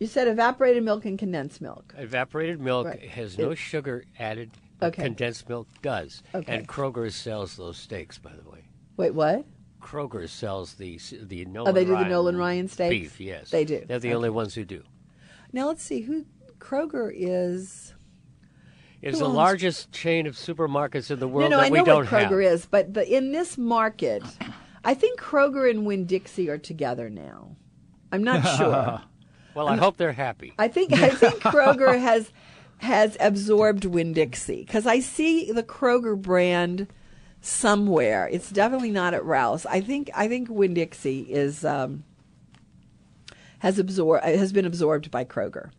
[0.00, 1.94] You said evaporated milk and condensed milk.
[1.96, 3.08] Evaporated milk Right.
[3.10, 4.50] has no It- sugar added.
[4.82, 5.02] Okay.
[5.04, 6.22] Condensed milk does.
[6.34, 6.52] Okay.
[6.56, 8.64] And Kroger sells those steaks, by the way.
[8.96, 9.44] Wait, what?
[9.80, 12.90] Kroger sells the the Nolan Oh, they do the Ryan Nolan Ryan steaks?
[12.90, 13.50] Beef, yes.
[13.50, 13.84] They do.
[13.86, 14.14] They're the Okay.
[14.14, 14.82] only ones who do.
[15.52, 16.24] Now let's see who
[16.58, 17.94] Kroger is.
[19.02, 21.78] It's Who the owns- largest chain of supermarkets in the world no, that I we
[21.78, 22.52] know don't what Kroger have.
[22.54, 24.22] is, but but in this market,
[24.84, 27.56] I think Kroger and Winn Dixie are together now.
[28.12, 29.02] I'm not sure.
[29.54, 30.52] Well, I hope they're happy.
[30.58, 32.30] I think I think Kroger has
[32.78, 36.86] has absorbed Winn Dixie because I see the Kroger brand
[37.40, 38.28] somewhere.
[38.30, 39.66] It's definitely not at Rouse.
[39.66, 42.04] I think I think Winn Dixie is um,
[43.60, 45.70] has absorbed has been absorbed by Kroger.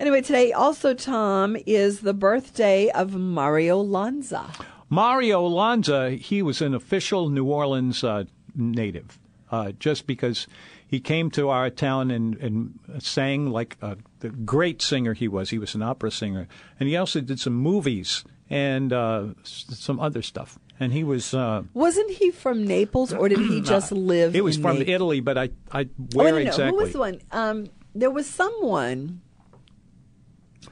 [0.00, 4.50] Anyway, today also Tom is the birthday of Mario Lanza.
[4.90, 9.18] Mario Lanza, he was an official New Orleans uh, native,
[9.50, 10.46] uh, just because
[10.86, 15.50] he came to our town and, and sang like a, the great singer he was.
[15.50, 16.46] He was an opera singer,
[16.78, 20.58] and he also did some movies and uh, some other stuff.
[20.80, 21.32] And he was.
[21.34, 24.34] Uh, Wasn't he from Naples, or did he just live?
[24.34, 24.94] it was in from Naples?
[24.94, 26.68] Italy, but I, I Oh, where no, no, exactly?
[26.70, 27.20] Who was the one?
[27.32, 29.20] Um, there was someone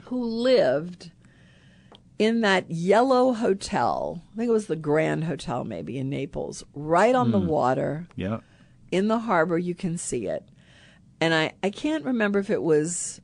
[0.07, 1.11] who lived
[2.19, 4.23] in that yellow hotel.
[4.35, 7.47] I think it was the Grand Hotel, maybe in Naples, right on the Hmm.
[7.47, 8.41] water Yeah.
[8.93, 9.59] In the harbor.
[9.59, 10.45] You can see it,
[11.21, 13.21] and I I can't remember if it was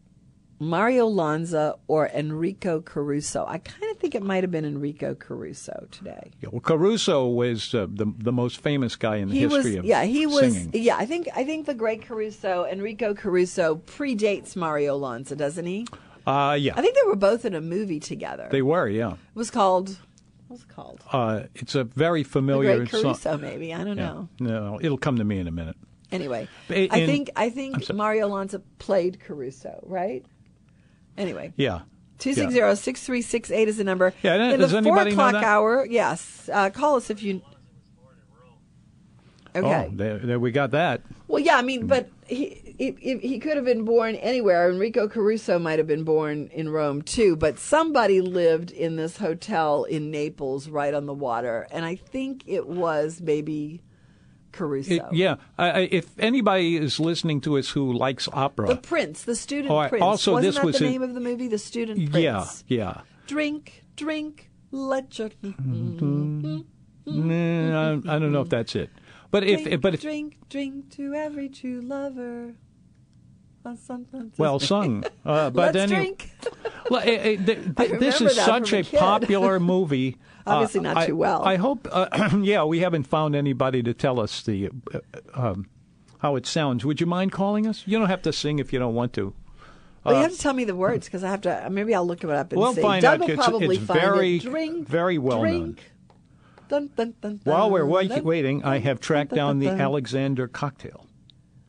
[0.61, 3.45] Mario Lanza or Enrico Caruso.
[3.47, 6.33] I kind of think it might have been Enrico Caruso today.
[6.41, 9.75] Yeah, well, Caruso was uh, the the most famous guy in the he history was
[9.77, 10.71] of yeah he was singing.
[10.73, 15.87] yeah i think i think the great caruso enrico caruso predates mario lanza doesn't he
[16.27, 18.89] Uh, yeah, i think they were both in a movie together they were.
[18.89, 19.97] Yeah, it was called
[20.49, 23.03] what was it called uh, it's a very the familiar great song.
[23.03, 24.07] caruso maybe i don't Yeah.
[24.07, 25.77] know No, it'll come to me in a minute.
[26.11, 30.25] anyway In- i think i think mario lanza played caruso right
[31.17, 31.81] anyway Yeah.
[32.19, 37.23] 260-6368 is the number Yeah, in the four o'clock hour yes uh, call us if
[37.23, 37.43] you
[39.55, 41.03] okay Oh, there, there we got that.
[41.27, 44.71] Well, yeah, I mean, but he, he could have been born anywhere.
[44.71, 49.83] Enrico Caruso might have been born in Rome too, but somebody lived in this hotel
[49.85, 53.83] in Naples, right on the water, and I think it was maybe
[54.53, 54.95] Caruso.
[54.95, 55.37] It- yeah.
[55.59, 59.71] I, I, if anybody is listening to us who likes opera, The Prince, the student
[59.73, 60.03] Oh, prince.
[60.03, 61.49] also, Wasn't this that was the name of the movie?
[61.49, 62.23] The student prince.
[62.23, 63.01] yeah, yeah.
[63.27, 65.31] Drink, drink, let your
[67.07, 68.91] Nah, I, I don't know if that's it,
[69.31, 72.55] but if but if drink, drink to every true lover.
[73.69, 73.99] Uh,
[74.39, 76.31] well sung, uh, but Let's anyway, drink.
[76.91, 80.17] Well, eh, eh, th- th- this is such a a popular movie.
[80.47, 81.43] Obviously Uh, not I- too well.
[81.45, 81.87] I hope.
[81.91, 84.99] Uh, yeah, we haven't found anybody to tell us the uh,
[85.35, 85.67] um,
[86.21, 86.85] how it sounds.
[86.87, 87.83] Would you mind calling us?
[87.87, 89.35] You don't have to sing if you don't want to.
[90.05, 91.69] Well, you have to tell me the words because I have to.
[91.71, 92.81] Maybe I'll look it up and We'll see.
[92.81, 93.27] find Doug out.
[93.27, 94.43] will It's- probably it's find very- it.
[94.43, 95.61] Drink, very well known.
[95.61, 95.91] drink.
[96.71, 99.69] Dun, dun, dun, While we're wait- waiting, I have tracked down the.
[99.69, 101.05] Alexander cocktail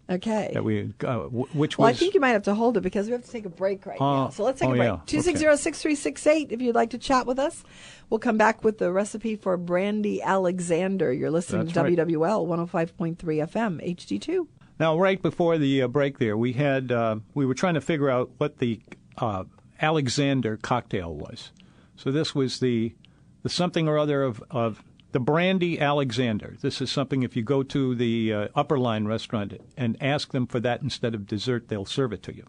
[0.10, 0.50] Okay.
[0.54, 3.12] that we, uh, which well, I think you might have to hold it because we
[3.12, 4.28] have to take a break right now.
[4.28, 5.06] Oh, So let's take oh, a break.
[5.06, 6.52] Two six zero six three six eight.
[6.52, 7.64] If you'd like to chat with us,
[8.10, 11.14] we'll come back with the recipe for brandy Alexander.
[11.14, 11.98] You're listening That's to right.
[11.98, 14.48] WWL one hundred five point three FM HD two.
[14.80, 18.10] Now, right before the uh, break, there we had uh, we were trying to figure
[18.10, 18.80] out what the
[19.18, 19.44] uh,
[19.82, 21.52] Alexander cocktail was.
[21.96, 22.96] So this was the
[23.44, 26.56] the something or other of, of the brandy Alexander.
[26.62, 30.60] This is something if you go to the uh, Upperline restaurant and ask them for
[30.60, 32.46] that instead of dessert, they'll serve it to you.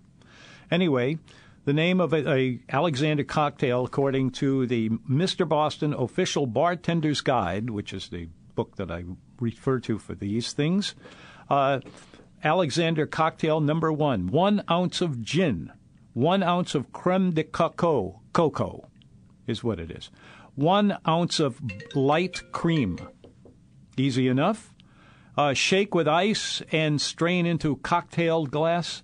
[0.70, 1.18] Anyway,
[1.64, 5.48] the name of a, a Alexander cocktail, according to the Mr.
[5.48, 9.04] Boston Official Bartender's Guide, which is the book that I
[9.40, 10.94] refer to for these things.
[11.48, 11.80] Uh,
[12.44, 15.72] Alexander cocktail number one: one ounce of gin,
[16.14, 18.88] one ounce of creme de coco, cocoa,
[19.46, 20.10] is what it is.
[20.60, 21.58] One ounce of
[21.94, 22.98] light cream.
[23.96, 24.74] Easy enough.
[25.34, 29.02] Uh, shake with ice and strain into cocktail glass.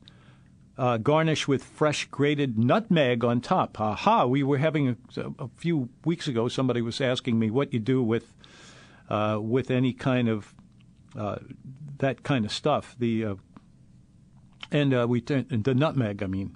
[0.76, 3.80] Uh, garnish with fresh grated nutmeg on top.
[3.80, 4.26] Aha!
[4.26, 6.48] We were having a, a few weeks ago.
[6.48, 8.34] Somebody was asking me what you do with
[9.08, 10.54] uh, with any kind of
[11.18, 11.36] uh,
[12.00, 12.94] that kind of stuff.
[12.98, 13.34] The uh,
[14.70, 16.22] and uh, we t- the nutmeg.
[16.22, 16.54] I mean,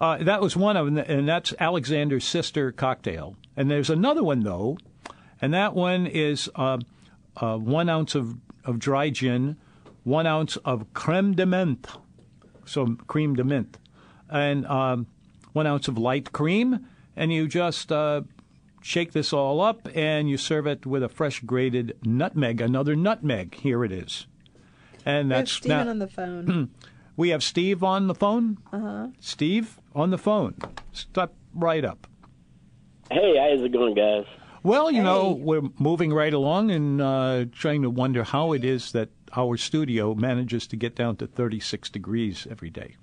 [0.00, 3.36] uh, that was one of them, and that's Alexander's sister cocktail.
[3.56, 4.78] And there's another one though,
[5.40, 6.78] and that one is uh,
[7.36, 9.56] uh, one ounce of of dry gin,
[10.04, 11.98] one ounce of creme de menthe,
[12.64, 13.76] so cream de menthe,
[14.30, 15.06] and um,
[15.52, 18.22] one ounce of light cream, and you just uh,
[18.80, 23.54] shake this all up and you serve it with a fresh grated nutmeg, another nutmeg.
[23.56, 24.26] Here it is.
[25.04, 26.70] And that's Stephen on the phone.
[27.18, 28.58] we have Steve on the phone.
[28.72, 29.06] Uh huh.
[29.18, 30.54] Steve on the phone.
[30.92, 32.06] Step right up.
[33.10, 34.24] Hey, how's it going, guys?
[34.62, 38.92] Well, you know, we're moving right along and uh, trying to wonder how it is
[38.92, 42.96] that our studio manages to get down to 36 degrees every day.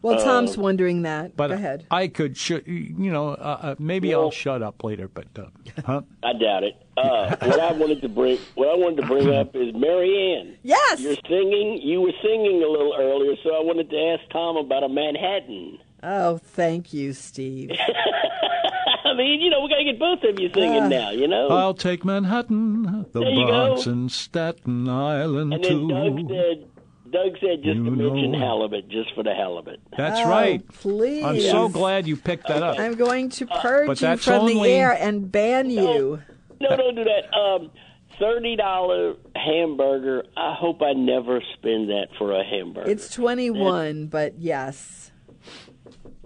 [0.00, 1.36] Well, Tom's wondering that.
[1.36, 1.86] But Go ahead.
[1.90, 5.08] I could, sh- you know, uh, uh, maybe I'll shut up later.
[5.08, 5.46] But uh,
[5.86, 6.02] huh?
[6.22, 6.74] I doubt it.
[6.96, 10.56] Uh, what I wanted to bring, what I wanted to bring up is Marianne.
[10.62, 11.00] yes.
[11.00, 11.80] You're singing.
[11.82, 15.78] You were singing a little earlier, so I wanted to ask Tom about a Manhattan.
[16.02, 17.70] Oh, thank you, Steve.
[19.04, 21.10] I mean, you know, we got to get both of you singing Uh, now.
[21.10, 21.48] You know.
[21.48, 23.90] I'll take Manhattan, the There you Bronx, go.
[23.92, 25.88] and Staten Island and then too.
[25.88, 26.68] Doug said,
[27.10, 28.38] Doug said just You to mention know.
[28.38, 29.80] halibut, just for the halibut.
[29.96, 30.66] That's Oh, right.
[30.68, 31.24] Please.
[31.24, 32.78] I'm so glad you picked that up.
[32.78, 36.20] I'm going to purge But you that's from the air and ban you.
[36.60, 37.32] No, don't do that.
[37.36, 37.70] Um,
[38.18, 40.24] thirty dollar hamburger.
[40.36, 42.90] I hope I never spend that for a hamburger.
[42.90, 45.12] It's 21, but yes.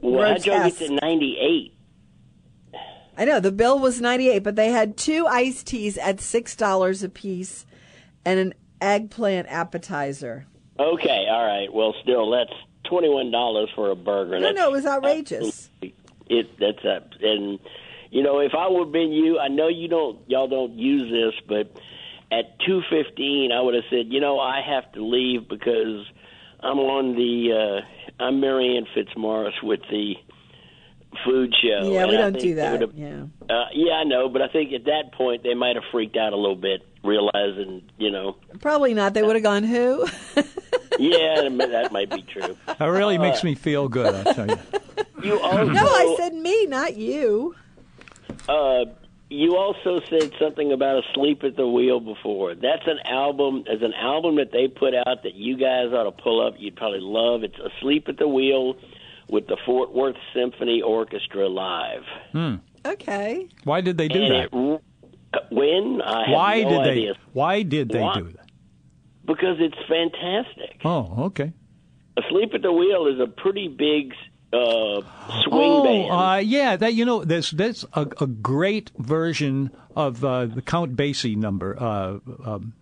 [0.00, 0.78] well, how'd y'all get grotesque.
[0.78, 1.74] to ninety eight?
[3.16, 7.08] I know the bill was 98, but they had two iced teas at $6 a
[7.10, 7.66] piece
[8.24, 10.46] and an eggplant appetizer.
[10.82, 11.72] Okay, all right.
[11.72, 12.52] Well, still, that's
[12.84, 14.38] twenty one dollars for a burger.
[14.38, 15.70] No, That's no, it was outrageous.
[16.28, 17.58] It that's a and
[18.10, 21.10] you know if I would have been you, I know you don't y'all don't use
[21.10, 21.72] this, but
[22.30, 26.06] at two fifteen, I would have said, you know, I have to leave because
[26.60, 27.82] I'm on the
[28.18, 30.14] uh, I'm Marianne Fitzmorris with the
[31.24, 31.92] food show.
[31.92, 32.94] Yeah, we don't do that.
[32.94, 33.24] Yeah.
[33.48, 36.32] Uh, yeah, I know, but I think at that point they might have freaked out
[36.32, 39.12] a little bit, realizing, you know, Probably not.
[39.14, 40.06] They would have gone, who?
[41.10, 42.56] yeah, that might be true.
[42.66, 44.58] That really makes me feel good, I'll tell you.
[45.22, 47.54] You also, no, I said me, not you.
[48.48, 48.86] uh,
[49.30, 52.56] you also said something about asleep at the wheel before.
[52.56, 53.64] That's an album.
[53.72, 56.54] As an album that they put out that you guys ought to pull up.
[56.58, 57.44] You'd probably love.
[57.44, 58.74] It's asleep at the wheel
[59.28, 62.02] with the Fort Worth Symphony Orchestra live.
[62.84, 63.48] Okay.
[63.62, 64.48] Why did they do and that?
[64.52, 64.82] it,
[65.34, 67.12] uh, when I have Why no did they?
[67.32, 68.14] Why did they Why?
[68.16, 68.41] do that?
[69.24, 70.80] because it's fantastic.
[70.84, 71.52] Oh, okay.
[72.16, 74.12] Asleep at the Wheel is a pretty big
[74.52, 75.00] uh,
[75.50, 80.60] oh, uh, yeah, that you know, there's that's a, a great version of uh, the
[80.60, 81.82] Count Basie number.
[81.82, 82.74] Um,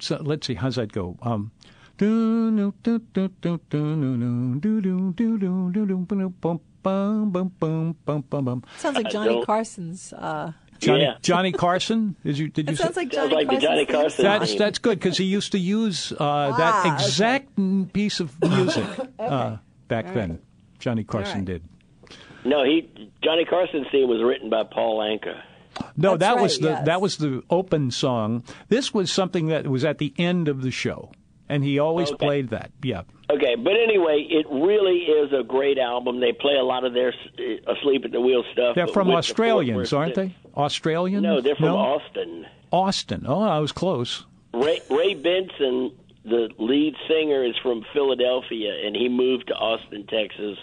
[0.00, 1.16] so let's see, how's that go?
[1.22, 1.52] Um,
[8.78, 10.12] Sounds like Johnny Carson's
[10.80, 11.14] Johnny Yeah.
[11.22, 12.16] Johnny Carson.
[12.24, 12.84] Did you did you it say?
[12.84, 14.24] sounds like Sounds Johnny like the Johnny Carson song.
[14.24, 16.16] That's that's good because he used to use uh,
[16.56, 17.04] that Ah, okay.
[17.04, 18.84] exact n- piece of music
[19.18, 19.56] uh,
[19.88, 20.40] back then.
[20.78, 21.44] Johnny Carson right.
[21.46, 21.62] did.
[22.44, 22.88] no, he
[23.22, 25.40] Johnny Carson's theme was written by Paul Anka.
[25.96, 26.86] No, That's that was right, the yes.
[26.86, 28.42] that was the open song.
[28.68, 31.10] This was something that was at the end of the show,
[31.48, 32.26] and he always Okay.
[32.26, 32.70] played that.
[32.82, 33.02] Yeah.
[33.30, 36.20] Okay, but anyway, it really is a great album.
[36.20, 38.74] They play a lot of their uh, Asleep at the Wheel stuff.
[38.74, 40.34] They're from with the Australians, aren't they?
[40.56, 41.22] Australians?
[41.22, 41.76] No, they're from no?
[41.76, 42.46] Austin.
[42.70, 43.24] Austin.
[43.26, 44.26] Oh, I was close.
[44.52, 45.92] Ray, Ray Benson,
[46.24, 50.58] the lead singer, is from Philadelphia, and he moved to Austin, Texas.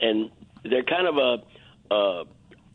[0.00, 0.30] And
[0.62, 2.24] they're kind of a, a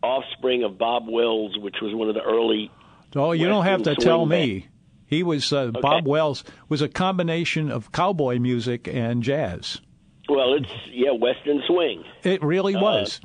[0.04, 2.70] offspring of Bob Wills, which was one of the early.
[3.16, 4.68] Oh, you don't have to tell swing me.
[5.14, 9.80] He was uh, Bob Wills was a combination of cowboy music and jazz.
[10.28, 13.20] Well, it's yeah, Western swing, It really was.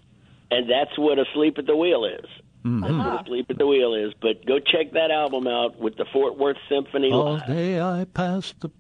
[0.51, 2.27] and that's what Asleep at the Wheel is.
[2.65, 2.81] Mm-hmm.
[2.81, 4.13] That's what Asleep at the Wheel is.
[4.21, 7.11] But go check that album out with the Fort Worth Symphony.
[7.13, 7.47] All Live.
[7.47, 8.71] day I passed the.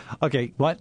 [0.22, 0.78] okay, what?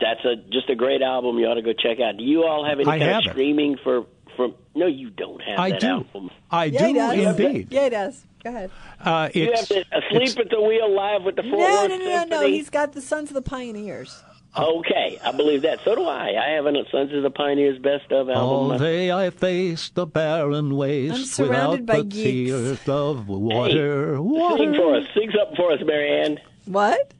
[0.00, 1.38] That's a just a great album.
[1.38, 2.16] You ought to go check out.
[2.16, 3.30] Do you all have any I kind have of it.
[3.30, 4.06] streaming for
[4.36, 4.54] from?
[4.74, 5.86] No, you don't have I that do.
[5.86, 6.30] album.
[6.50, 7.38] I Yeah, he do does.
[7.40, 7.68] indeed.
[7.70, 8.26] Yeah, he does.
[8.44, 8.70] Go ahead.
[9.00, 11.96] Uh, You have to Asleep at the Wheel live with the Fort No, Worth no,
[11.96, 12.46] no, no, no.
[12.46, 14.22] He's got the Sons of the Pioneers.
[14.56, 15.80] Okay, I believe that.
[15.82, 16.34] So do I.
[16.38, 18.36] I have a Sons of the Pioneers best of album.
[18.36, 18.86] all album.
[18.86, 22.22] day I faced the barren waste I'm surrounded without by the geeks.
[22.50, 24.16] tears of water.
[24.16, 24.74] Sing water.
[24.74, 25.04] for us.
[25.14, 26.38] Sing up for us, Marianne.
[26.66, 27.14] What?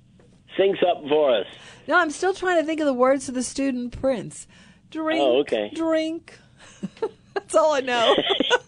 [0.59, 1.47] Sing up for us.
[1.89, 4.47] No, I'm still trying to think of the words to the student prince.
[4.91, 5.23] Drink.
[5.23, 5.71] Oh, okay.
[5.75, 6.39] Drink.
[7.35, 8.15] That's all I know.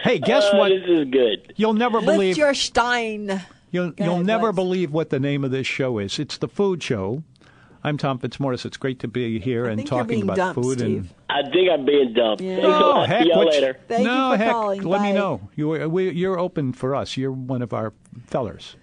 [0.04, 0.70] Hey, guess Oh, what?
[0.70, 1.54] This is good.
[1.58, 3.42] You'll never Lift believe your stein.
[3.72, 4.56] you'll, Go you'll ahead, never Lex.
[4.56, 6.20] believe what the name of this show is.
[6.20, 7.24] It's the Food Show.
[7.84, 8.66] I'm Tom Fitzmorris.
[8.66, 12.14] It's great to be here and talking about dumped, food and I think I'm being
[12.14, 12.42] dumped.
[12.42, 12.56] Yeah.
[12.56, 13.80] Thanks a Oh, heck, See y'all later.
[13.88, 14.82] Thank no, you for heck, calling.
[14.84, 15.50] let me know.
[15.56, 17.16] You are, we, you're open for us.
[17.16, 17.94] You're one of our
[18.26, 18.76] fellers.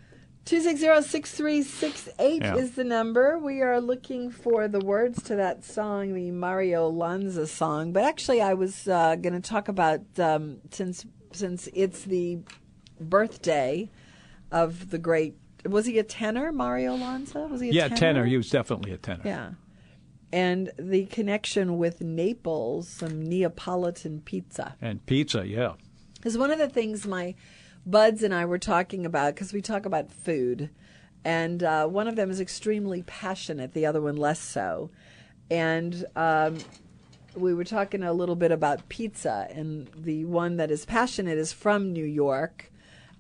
[0.47, 2.55] 260-6368 Yeah.
[2.57, 3.39] is the number.
[3.39, 7.93] We are looking for the words to that song, the Mario Lanza song.
[7.93, 12.39] But actually, I was uh, going to talk about um, since since it's the
[13.01, 13.91] birthday
[14.53, 15.35] of the great.
[15.65, 17.41] Was he a tenor, Mario Lanza?
[17.49, 17.97] Was he a Yeah, tenor?
[17.97, 18.25] tenor.
[18.27, 19.23] He was definitely a tenor.
[19.25, 19.51] Yeah.
[20.33, 24.77] And the connection with Naples, some Neapolitan pizza.
[24.81, 25.75] And pizza, yeah.
[26.25, 27.35] is one of the things my
[27.87, 30.71] buds and I were talking about because we talk about food,
[31.25, 34.91] and uh, one of them is extremely passionate, the other one less so,
[35.51, 36.59] and um,
[37.37, 41.53] we were talking a little bit about pizza, and the one that is passionate is
[41.53, 42.73] from New York,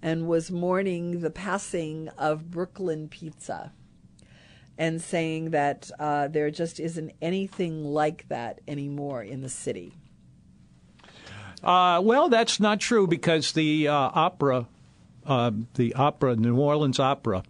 [0.02, 3.72] and was mourning the passing of Brooklyn Pizza.
[4.78, 9.94] And saying that uh, there just isn't anything like that anymore in the city.
[11.62, 14.66] Uh, well, that's not true because the uh, opera,
[15.26, 17.42] uh, the opera, New Orleans Opera,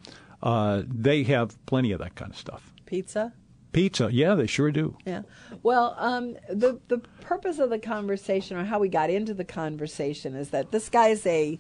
[0.42, 2.72] uh, they have plenty of that kind of stuff.
[2.86, 3.32] Pizza?
[3.72, 4.96] Pizza, yeah, they sure do.
[5.04, 5.22] Yeah.
[5.62, 10.34] Well, um, the the purpose of the conversation, or how we got into the conversation,
[10.34, 11.58] is that this guy's a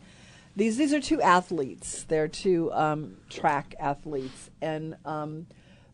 [0.54, 2.04] these these are two athletes.
[2.04, 5.46] They're two um, track athletes, and um,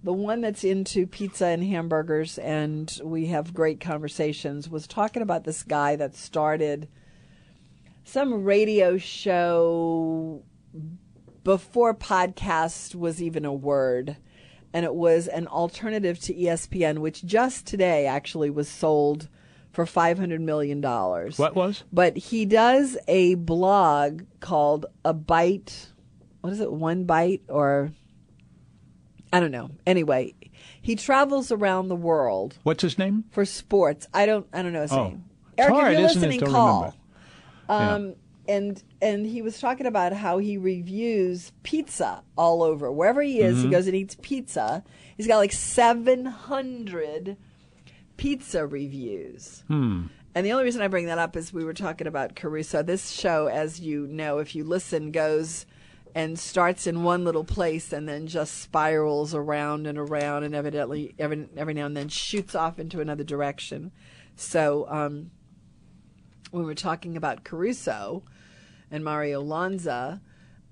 [0.03, 4.69] the one that's into pizza and hamburgers, and we have great conversations.
[4.69, 6.89] Was talking about this guy that started
[8.05, 10.43] some radio show
[11.45, 14.17] before podcast was even a word
[14.73, 19.29] and it was an alternative to ESPN which just today actually was sold
[19.73, 21.39] for 500 million dollars.
[21.39, 21.83] What was?
[21.93, 25.89] But he does a blog called A Bite.
[26.43, 26.73] What is it?
[26.73, 27.93] One Bite or
[29.33, 29.71] I don't know.
[29.87, 30.35] Anyway,
[30.81, 33.25] he travels around the world What's his name?
[33.31, 34.07] for sports.
[34.13, 35.05] I don't I don't know his Oh.
[35.09, 35.25] name.
[35.53, 36.79] It's Eric, hard, if you're isn't it, listening, to call.
[36.81, 36.97] remember?
[37.69, 37.95] Yeah.
[37.95, 38.15] Um,
[38.49, 43.57] and and he was talking about how he reviews pizza all over wherever he is.
[43.59, 43.65] Mm-hmm.
[43.67, 44.83] He goes and eats pizza.
[45.17, 47.37] He's got like seven hundred
[48.17, 49.63] pizza reviews.
[49.69, 50.05] Hmm.
[50.35, 52.83] And the only reason I bring that up is we were talking about Caruso.
[52.83, 55.67] This show, as you know, if you listen, goes
[56.15, 61.15] and starts in one little place and then just spirals around and around and evidently
[61.19, 63.93] every every now and then shoots off into another direction.
[64.37, 65.31] So um,
[66.51, 68.25] when we're talking about Caruso
[68.91, 70.21] and Mario Lanza,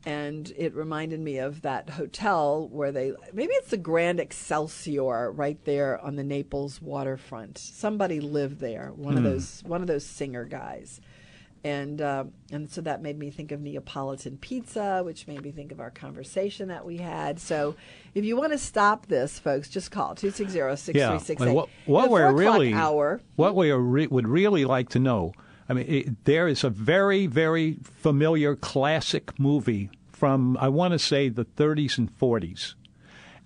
[0.04, 5.62] and it reminded me of that hotel where they maybe it's the Grand Excelsior right
[5.64, 7.58] there on the Naples waterfront.
[7.58, 11.00] Somebody lived there, one of those one of those singer guys.
[11.62, 15.72] And uh, and so that made me think of Neapolitan pizza, which made me think
[15.72, 17.38] of our conversation that we had.
[17.38, 17.74] So
[18.14, 21.18] if you want to stop this, folks, just call 260 Yeah.
[21.18, 21.46] 6368.
[21.48, 23.20] and what what The we're four o'clock really hour.
[23.36, 25.32] what we re- would really like to know.
[25.68, 30.98] I mean, it, there is a very very familiar classic movie from I want to
[30.98, 32.74] say the 30s and 40s,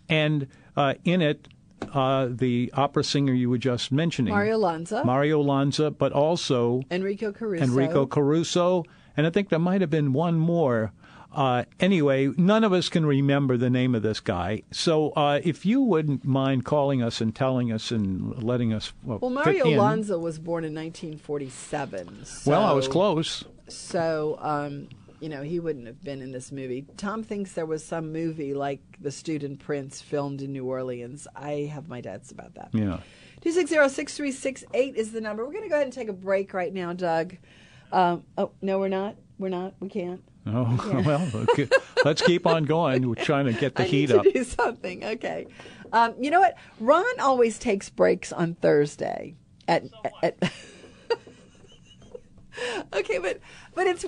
[0.09, 0.47] and
[0.77, 1.49] uh, in it.
[1.93, 5.05] Uh, the opera singer you were just mentioning, Mario Lanza.
[5.05, 7.65] Mario Lanza, but also Enrico Caruso.
[7.65, 8.85] Enrico Caruso,
[9.17, 10.93] and I think there might have been one more.
[11.33, 14.63] Uh, anyway, none of us can remember the name of this guy.
[14.71, 18.93] So uh, if you wouldn't mind calling us and telling us and letting us.
[19.03, 19.77] Well, Well, Mario in.
[19.77, 22.25] Lanza was born in 1947.
[22.25, 23.45] So, Well, I was close.
[23.69, 24.89] So, um,
[25.25, 26.85] you know, he wouldn't have been in this movie.
[26.99, 31.27] Tom thinks there was some movie like The Student Prince filmed in New Orleans.
[31.35, 32.69] I have my doubts about that.
[32.75, 33.01] Yeah.
[33.41, 35.47] 260-6368 is the number.
[35.47, 37.39] We're going to go ahead and take a break right now, Doug.
[37.91, 39.17] Um, oh, no, we're not.
[39.39, 39.73] We're not.
[39.81, 40.23] We can't.
[40.47, 41.71] Oh well, okay.
[42.05, 43.09] let's keep on going.
[43.09, 44.27] We're trying to get the I heat need to up.
[44.31, 45.05] do something.
[45.05, 45.47] Okay.
[45.91, 46.59] Um, you know what?
[46.81, 49.37] Ron always takes breaks on Thursday.
[49.67, 49.85] At,
[50.23, 50.37] at
[52.93, 53.41] okay, but
[53.75, 54.05] but it's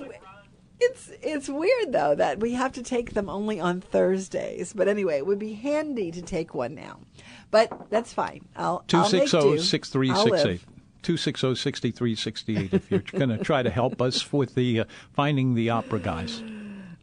[0.79, 4.73] it's it's weird though that we have to take them only on Thursdays.
[4.73, 6.99] But anyway, it would be handy to take one now.
[7.51, 8.45] But that's fine.
[8.55, 9.59] I'll Two I'll make six zero do.
[9.59, 10.47] six three I'll six live.
[10.47, 10.61] eight.
[11.01, 12.73] Two six zero sixty three sixty eight.
[12.73, 16.43] If you're going to try to help us with the uh, finding the opera guys.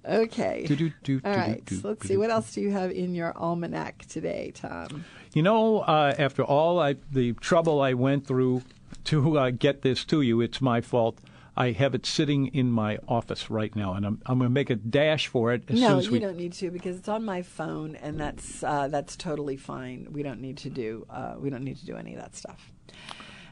[0.06, 0.66] Okay.
[0.66, 1.66] Do, do, do, All right.
[1.70, 5.06] So let's see what else do you have in your almanac today, Tom?
[5.32, 8.62] You know, uh, after all I, the trouble I went through
[9.04, 11.18] to uh, get this to you, it's my fault.
[11.56, 14.70] I have it sitting in my office right now, and I'm I'm going to make
[14.70, 16.18] a dash for it as soon as we.
[16.18, 19.56] No, you don't need to because it's on my phone, and that's uh, that's totally
[19.56, 20.08] fine.
[20.12, 22.72] We don't need to do uh, we don't need to do any of that stuff.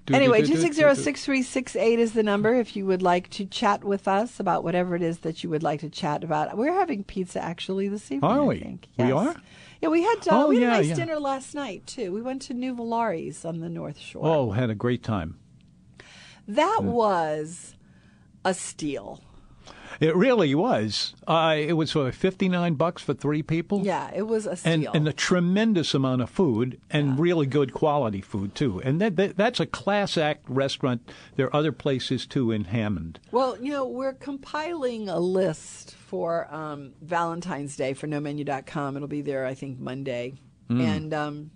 [0.07, 1.01] do, anyway, do, do, two do, six zero do.
[1.01, 4.41] six three six eight is the number if you would like to chat with us
[4.41, 6.57] about whatever it is that you would like to chat about.
[6.57, 8.29] We're having pizza actually this evening.
[8.31, 8.59] Are I we?
[8.59, 8.89] think.
[8.99, 9.37] We are?
[9.81, 10.95] Yeah, we had uh, Oh, we had yeah, a nice yeah.
[10.97, 12.11] dinner last night too.
[12.13, 14.23] We went to Nuvolari's on the North Shore.
[14.27, 15.39] Oh, had a great time.
[16.49, 16.89] that Hmm.
[16.89, 17.75] was
[18.45, 19.21] a steal.
[20.01, 21.15] It really was.
[21.29, 23.83] Uh, it was uh, fifty nine bucks for three people.
[23.85, 24.93] Yeah, it was a and steal.
[24.93, 28.81] and a tremendous amount of food and really good quality food too.
[28.83, 31.09] And that, that that's a class act restaurant.
[31.37, 33.21] There are other places too in Hammond.
[33.31, 38.97] Well, you know, we're compiling a list for um, Valentine's Day for nomenu.com.
[38.97, 40.35] It'll be there, I think, Monday.
[40.69, 41.51] And um,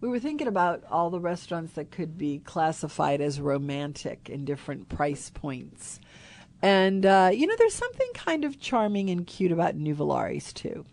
[0.00, 4.88] we were thinking about all the restaurants that could be classified as romantic in different
[4.88, 6.00] price points.
[6.62, 9.94] And, uh, you know, there's something kind of charming and cute about New
[10.52, 10.84] too.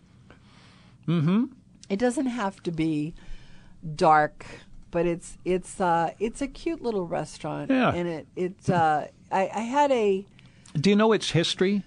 [1.07, 1.45] Mm-hmm.
[1.89, 3.13] It doesn't have to be
[3.95, 4.45] dark,
[4.91, 7.71] but it's it's uh, it's a cute little restaurant.
[7.71, 7.93] Yeah.
[7.93, 10.25] And it, it uh, I, I had a
[10.73, 11.83] Do you know its history?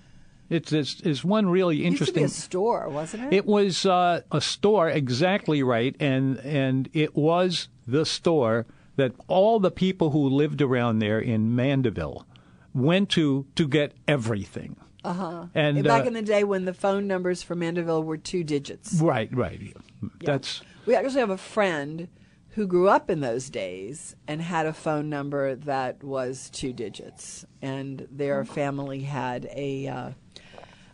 [0.50, 2.24] It's it's, it's one really It used to be interesting.
[2.24, 3.36] a store, wasn't it?
[3.36, 9.60] It was uh, a store, exactly right, and and it was the store that all
[9.60, 12.26] the people who lived around there in Mandeville
[12.74, 14.76] went to to get everything.
[15.04, 15.46] Uh-huh.
[15.54, 19.00] And back uh, in the day when the phone numbers for Mandeville were two digits.
[19.00, 19.74] right, right.
[20.20, 22.08] That's We actually have a friend
[22.50, 27.46] who grew up in those days and had a phone number that was two digits,
[27.62, 30.10] and their family had a uh,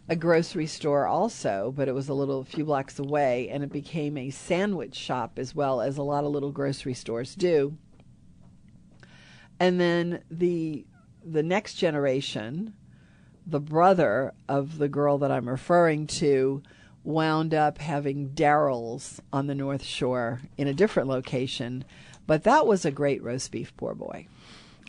[0.08, 4.16] a grocery store also, but it was a little few blocks away, and it became
[4.16, 7.76] a sandwich shop as well as a lot of little grocery stores do.
[9.58, 10.86] And then the
[11.24, 12.74] the next generation,
[13.44, 16.62] the brother of the girl that I'm referring to,
[17.02, 21.84] wound up having Daryl's on the North Shore in a different location,
[22.26, 24.28] but that was a great roast beef poor boy.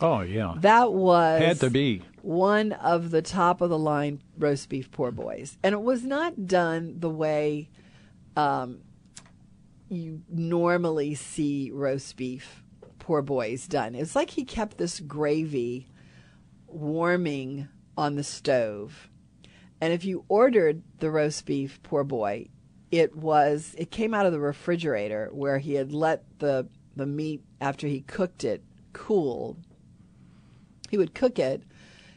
[0.00, 2.02] Oh yeah, That was had to be.
[2.22, 6.46] one of the top of the line roast beef poor boys, and it was not
[6.46, 7.68] done the way
[8.36, 8.80] um,
[9.88, 12.62] you normally see roast beef
[12.98, 13.94] poor boys done.
[13.94, 15.88] It's like he kept this gravy
[16.66, 19.08] warming on the stove,
[19.80, 22.48] and if you ordered the roast beef poor boy,
[22.90, 27.42] it was it came out of the refrigerator where he had let the the meat
[27.60, 29.56] after he cooked it cool
[30.90, 31.62] he would cook it.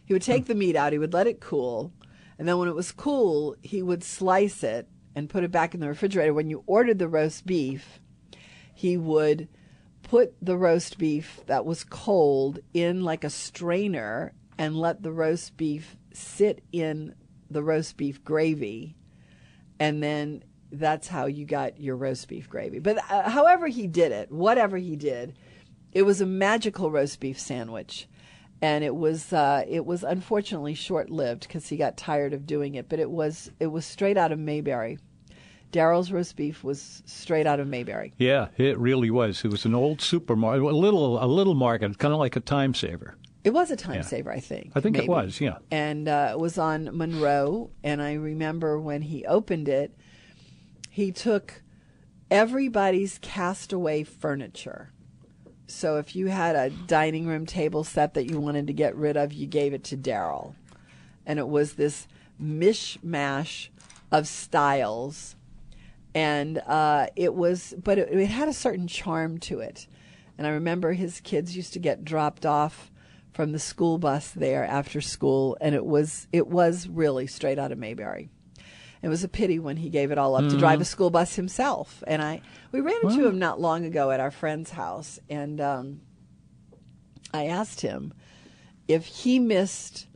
[0.05, 0.93] He would take the meat out.
[0.93, 1.91] He would let it cool,
[2.38, 5.80] and then when it was cool, he would slice it and put it back in
[5.80, 6.34] the refrigerator.
[6.34, 7.99] When you ordered the roast beef,
[8.74, 9.47] he would
[10.03, 15.55] put the roast beef that was cold in like a strainer and let the roast
[15.57, 17.15] beef sit in
[17.49, 18.95] the roast beef gravy,
[19.80, 22.80] and then that's how you got your roast beef gravy.
[22.80, 25.36] But uh, however he did it, whatever he did,
[25.91, 28.07] it was a magical roast beef sandwich
[28.62, 32.76] and it was uh, it was unfortunately short lived because he got tired of doing
[32.76, 32.88] it.
[32.89, 34.99] But it was it was straight out of Mayberry.
[35.72, 38.14] Daryl's roast beef was straight out of Mayberry.
[38.18, 39.45] Yeah, it really was.
[39.45, 42.74] It was an old supermarket, a little a little market, kind of like a time
[42.74, 43.16] saver.
[43.43, 44.01] It was a time Yeah.
[44.01, 44.72] saver, I think.
[44.76, 45.57] I think it was, yeah.
[45.72, 47.72] And uh, it was on Monroe.
[47.84, 49.97] And I remember when he opened it,
[50.91, 51.64] he took
[52.30, 54.91] everybody's castaway furniture.
[55.72, 59.17] So if you had a dining room table set that you wanted to get rid
[59.17, 60.53] of, you gave it to Daryl.
[61.26, 62.07] And it was this
[62.41, 63.69] mishmash
[64.11, 65.36] of styles.
[66.13, 69.88] And uh, it was, but it, it had a certain charm to it.
[70.38, 72.91] And I remember his kids used to get dropped off
[73.32, 77.72] from the school bus there after school, and it was it was really straight out
[77.72, 78.30] of Mayberry.
[79.02, 81.36] It was a pity when he gave it all up to drive a school bus
[81.36, 82.04] himself.
[82.06, 82.41] And I
[82.72, 86.02] we ran into him not long ago at our friend's house, and um,
[87.34, 88.14] I asked him
[88.88, 90.08] if he missed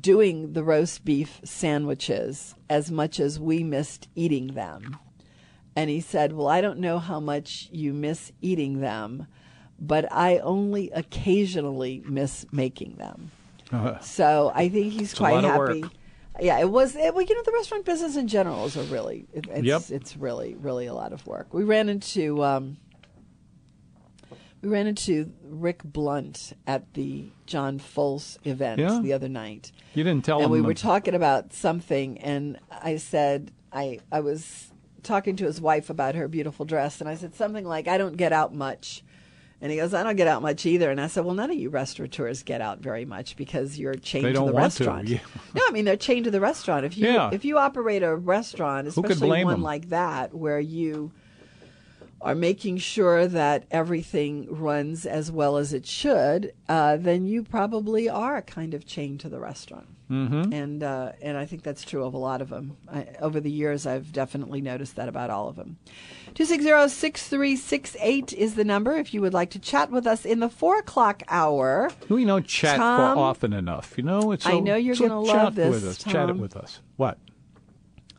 [0.00, 4.96] doing the roast beef sandwiches as much as we missed eating them.
[5.74, 9.26] And he said, Well, I don't know how much you miss eating them,
[9.80, 13.30] but I only occasionally miss making them.
[13.72, 15.82] Uh, So I think he's quite happy.
[16.40, 16.96] Yeah, it was.
[16.96, 19.82] It, well, you know, the restaurant business in general is a really, it, it's, Yep.
[19.90, 21.52] it's really, really a lot of work.
[21.52, 22.78] We ran into, um,
[24.62, 29.00] we ran into Rick Blunt at the John Folse event Yeah?
[29.02, 30.52] the other night, you didn't tell and him.
[30.52, 34.70] And we were talking about something, and I said, I, I was
[35.02, 38.16] talking to his wife about her beautiful dress, and I said something like, "I don't
[38.16, 39.02] get out much."
[39.62, 40.90] And he goes, I don't get out much either.
[40.90, 44.24] And I said, Well, none of you restaurateurs get out very much because you're chained
[44.26, 45.08] They to the want to, restaurant.
[45.08, 45.20] yeah.
[45.54, 46.84] No, I mean they're chained to the restaurant.
[46.84, 47.30] If you Yeah.
[47.32, 49.62] if you operate a restaurant, especially one one 'em?
[49.62, 51.12] like that, where you
[52.20, 58.08] are making sure that everything runs as well as it should, uh, then you probably
[58.08, 59.86] are kind of chained to the restaurant.
[60.12, 60.52] Mm-hmm.
[60.52, 62.76] And uh, and I think that's true of a lot of them.
[62.86, 65.78] I, over the years, I've definitely noticed that about all of them.
[66.34, 70.78] 260-6368 is the number if you would like to chat with us in the four
[70.78, 71.90] o'clock hour.
[72.08, 73.94] We don't chat Tom, for often enough.
[73.96, 75.98] You know, it's I know you're so gonna chat love this, With us.
[75.98, 76.80] Chat it with us.
[76.96, 77.18] What?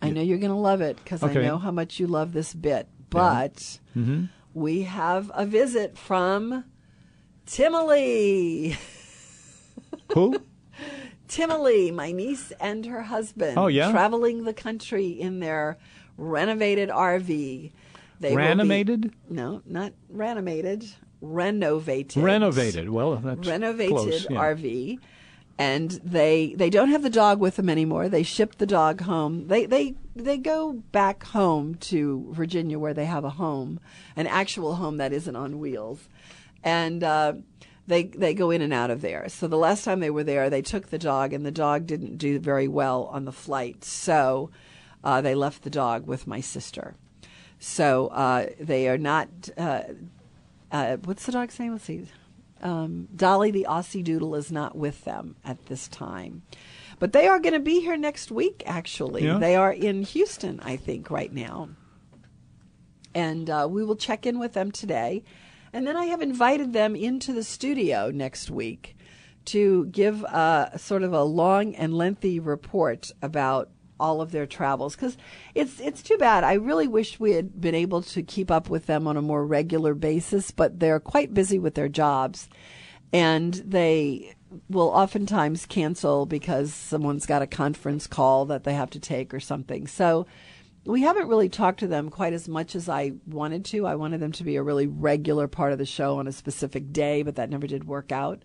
[0.01, 1.39] I know you're going to love it because Okay.
[1.39, 2.89] I know how much you love this bit.
[3.09, 4.25] But Mm-hmm.
[4.53, 6.65] we have a visit from
[7.45, 8.75] Timely.
[10.13, 10.41] Who?
[11.27, 13.57] Timely, my niece and her husband.
[13.57, 13.91] Oh, yeah?
[13.91, 15.77] Traveling the country in their
[16.17, 17.71] renovated RV.
[18.19, 19.13] They be- Renovated?
[19.29, 20.85] no, not renovated.
[21.21, 22.21] Renovated.
[22.21, 22.89] Renovated.
[22.89, 24.39] Well, that's renovated close, yeah.
[24.39, 24.99] RV,
[25.57, 28.09] and they they don't have the dog with them anymore.
[28.09, 29.47] They shipped the dog home.
[29.47, 33.79] They they they go back home to Virginia where they have a home,
[34.17, 36.07] an actual home that isn't on wheels,
[36.63, 37.03] and.
[37.03, 37.33] Uh,
[37.87, 39.27] they they go in and out of there.
[39.29, 42.17] So the last time they were there, they took the dog, and the dog didn't
[42.17, 43.83] do very well on the flight.
[43.83, 44.51] So
[45.03, 46.95] uh, they left the dog with my sister.
[47.59, 49.27] So uh, they are not.
[49.57, 49.83] Uh,
[50.71, 51.73] uh, what's the dog's name?
[51.73, 52.07] Let's see.
[52.61, 56.43] Um, Dolly the Aussie Doodle is not with them at this time.
[56.99, 59.25] But they are going to be here next week, actually.
[59.25, 59.37] Yeah.
[59.37, 61.69] They are in Houston, I think, right now.
[63.13, 65.23] And uh, we will check in with them today.
[65.73, 68.95] And then I have invited them into the studio next week
[69.45, 73.69] to give uh, sort of a long and lengthy report about
[73.99, 75.17] all of their travels because
[75.55, 76.43] it's it's too bad.
[76.43, 79.45] I really wish we had been able to keep up with them on a more
[79.45, 82.49] regular basis, but they're quite busy with their jobs,
[83.11, 84.35] and they
[84.69, 89.39] will oftentimes cancel because someone's got a conference call that they have to take or
[89.39, 89.87] something.
[89.87, 90.27] So
[90.85, 93.85] we haven't really talked to them quite as much as I wanted to.
[93.85, 96.91] I wanted them to be a really regular part of the show on a specific
[96.91, 98.43] day, but that never did work out.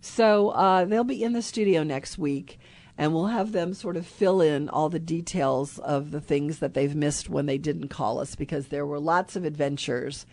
[0.00, 2.58] So uh, they'll be in the studio next week,
[2.96, 6.74] and we'll have them sort of fill in all the details of the things that
[6.74, 10.24] they've missed when they didn't call us because there were lots of adventures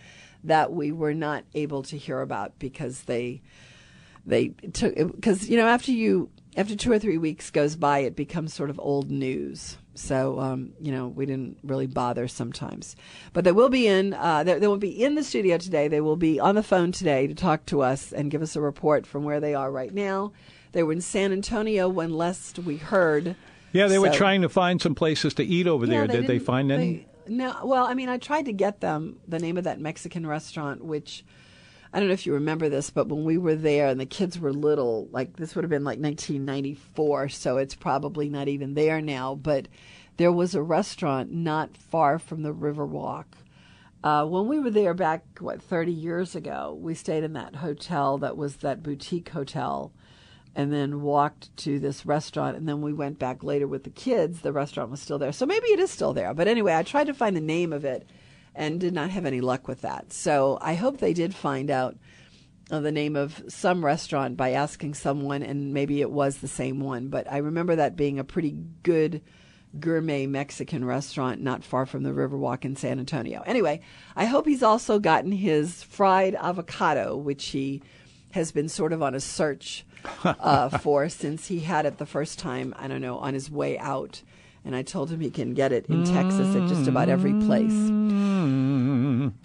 [0.43, 3.41] that we were not able to hear about because they
[4.26, 8.16] they took because you know after you after two or three weeks goes by it
[8.16, 12.96] becomes sort of old news so um, you know we didn't really bother sometimes
[13.34, 16.02] but they will be in uh, they, they will be in the studio today they
[16.02, 19.06] will be on the phone today to talk to us and give us a report
[19.06, 20.32] from where they are right now
[20.72, 23.36] they were in san antonio when last we heard
[23.74, 26.02] Yeah, they were trying to find some places to eat over there.
[26.06, 26.94] yeah, Did they find any?
[26.94, 27.56] they- no.
[27.64, 31.24] Well, I mean, I tried to get them the name of that Mexican restaurant, which
[31.94, 34.39] I don't know if you remember this, but when we were there and the kids
[34.39, 39.02] were little, like this would have been like 1994, so it's probably not even there
[39.02, 39.36] now.
[39.36, 39.68] But
[40.18, 43.26] there was a restaurant not far from the Riverwalk.
[44.04, 48.18] Uh, when we were there back, what, 30 years ago, we stayed in that hotel
[48.20, 49.92] that was that boutique hotel
[50.56, 54.42] and then walked to this restaurant and then we went back later with the kids
[54.42, 57.08] the restaurant was still there so maybe it is still there but anyway i tried
[57.08, 58.06] to find the name of it
[58.56, 60.12] and did not have any luck with that.
[60.14, 61.97] So i hope they did find out
[62.70, 66.80] uh, the name of some restaurant by asking someone and maybe it was the same
[66.80, 67.08] one.
[67.08, 69.22] But i remember that being a pretty good
[69.80, 73.41] gourmet mexican restaurant not far from the riverwalk in san antonio.
[73.45, 73.82] Anyway
[74.16, 77.82] i hope he's also gotten his fried avocado which he
[78.32, 79.86] has been sort of on a search
[80.24, 83.78] uh, for since he had it the first time, I don't know, on his way
[83.78, 84.22] out.
[84.64, 87.74] And I told him he can get it in Texas at just about every place.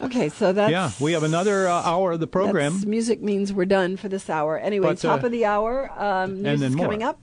[0.02, 0.70] Okay, so that's.
[0.70, 2.72] yeah, we have another uh, hour of the program.
[2.74, 4.58] that's- music means we're done for this hour.
[4.58, 5.90] Anyway, But, top uh, of the hour.
[6.00, 6.86] Um, news then is more.
[6.86, 7.20] coming up.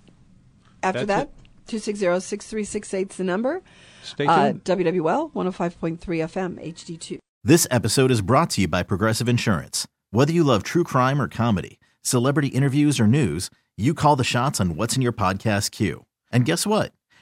[0.82, 3.62] After That's that, 260 6368 is the number.
[4.04, 4.64] Stay Uh, tuned.
[4.66, 7.20] WWL 105.3 FM, HD2.
[7.44, 9.88] This episode is brought to you by Progressive Insurance.
[10.12, 14.60] Whether you love true crime or comedy, celebrity interviews or news, you call the shots
[14.60, 16.06] on what's in your podcast queue.
[16.32, 16.92] And guess what?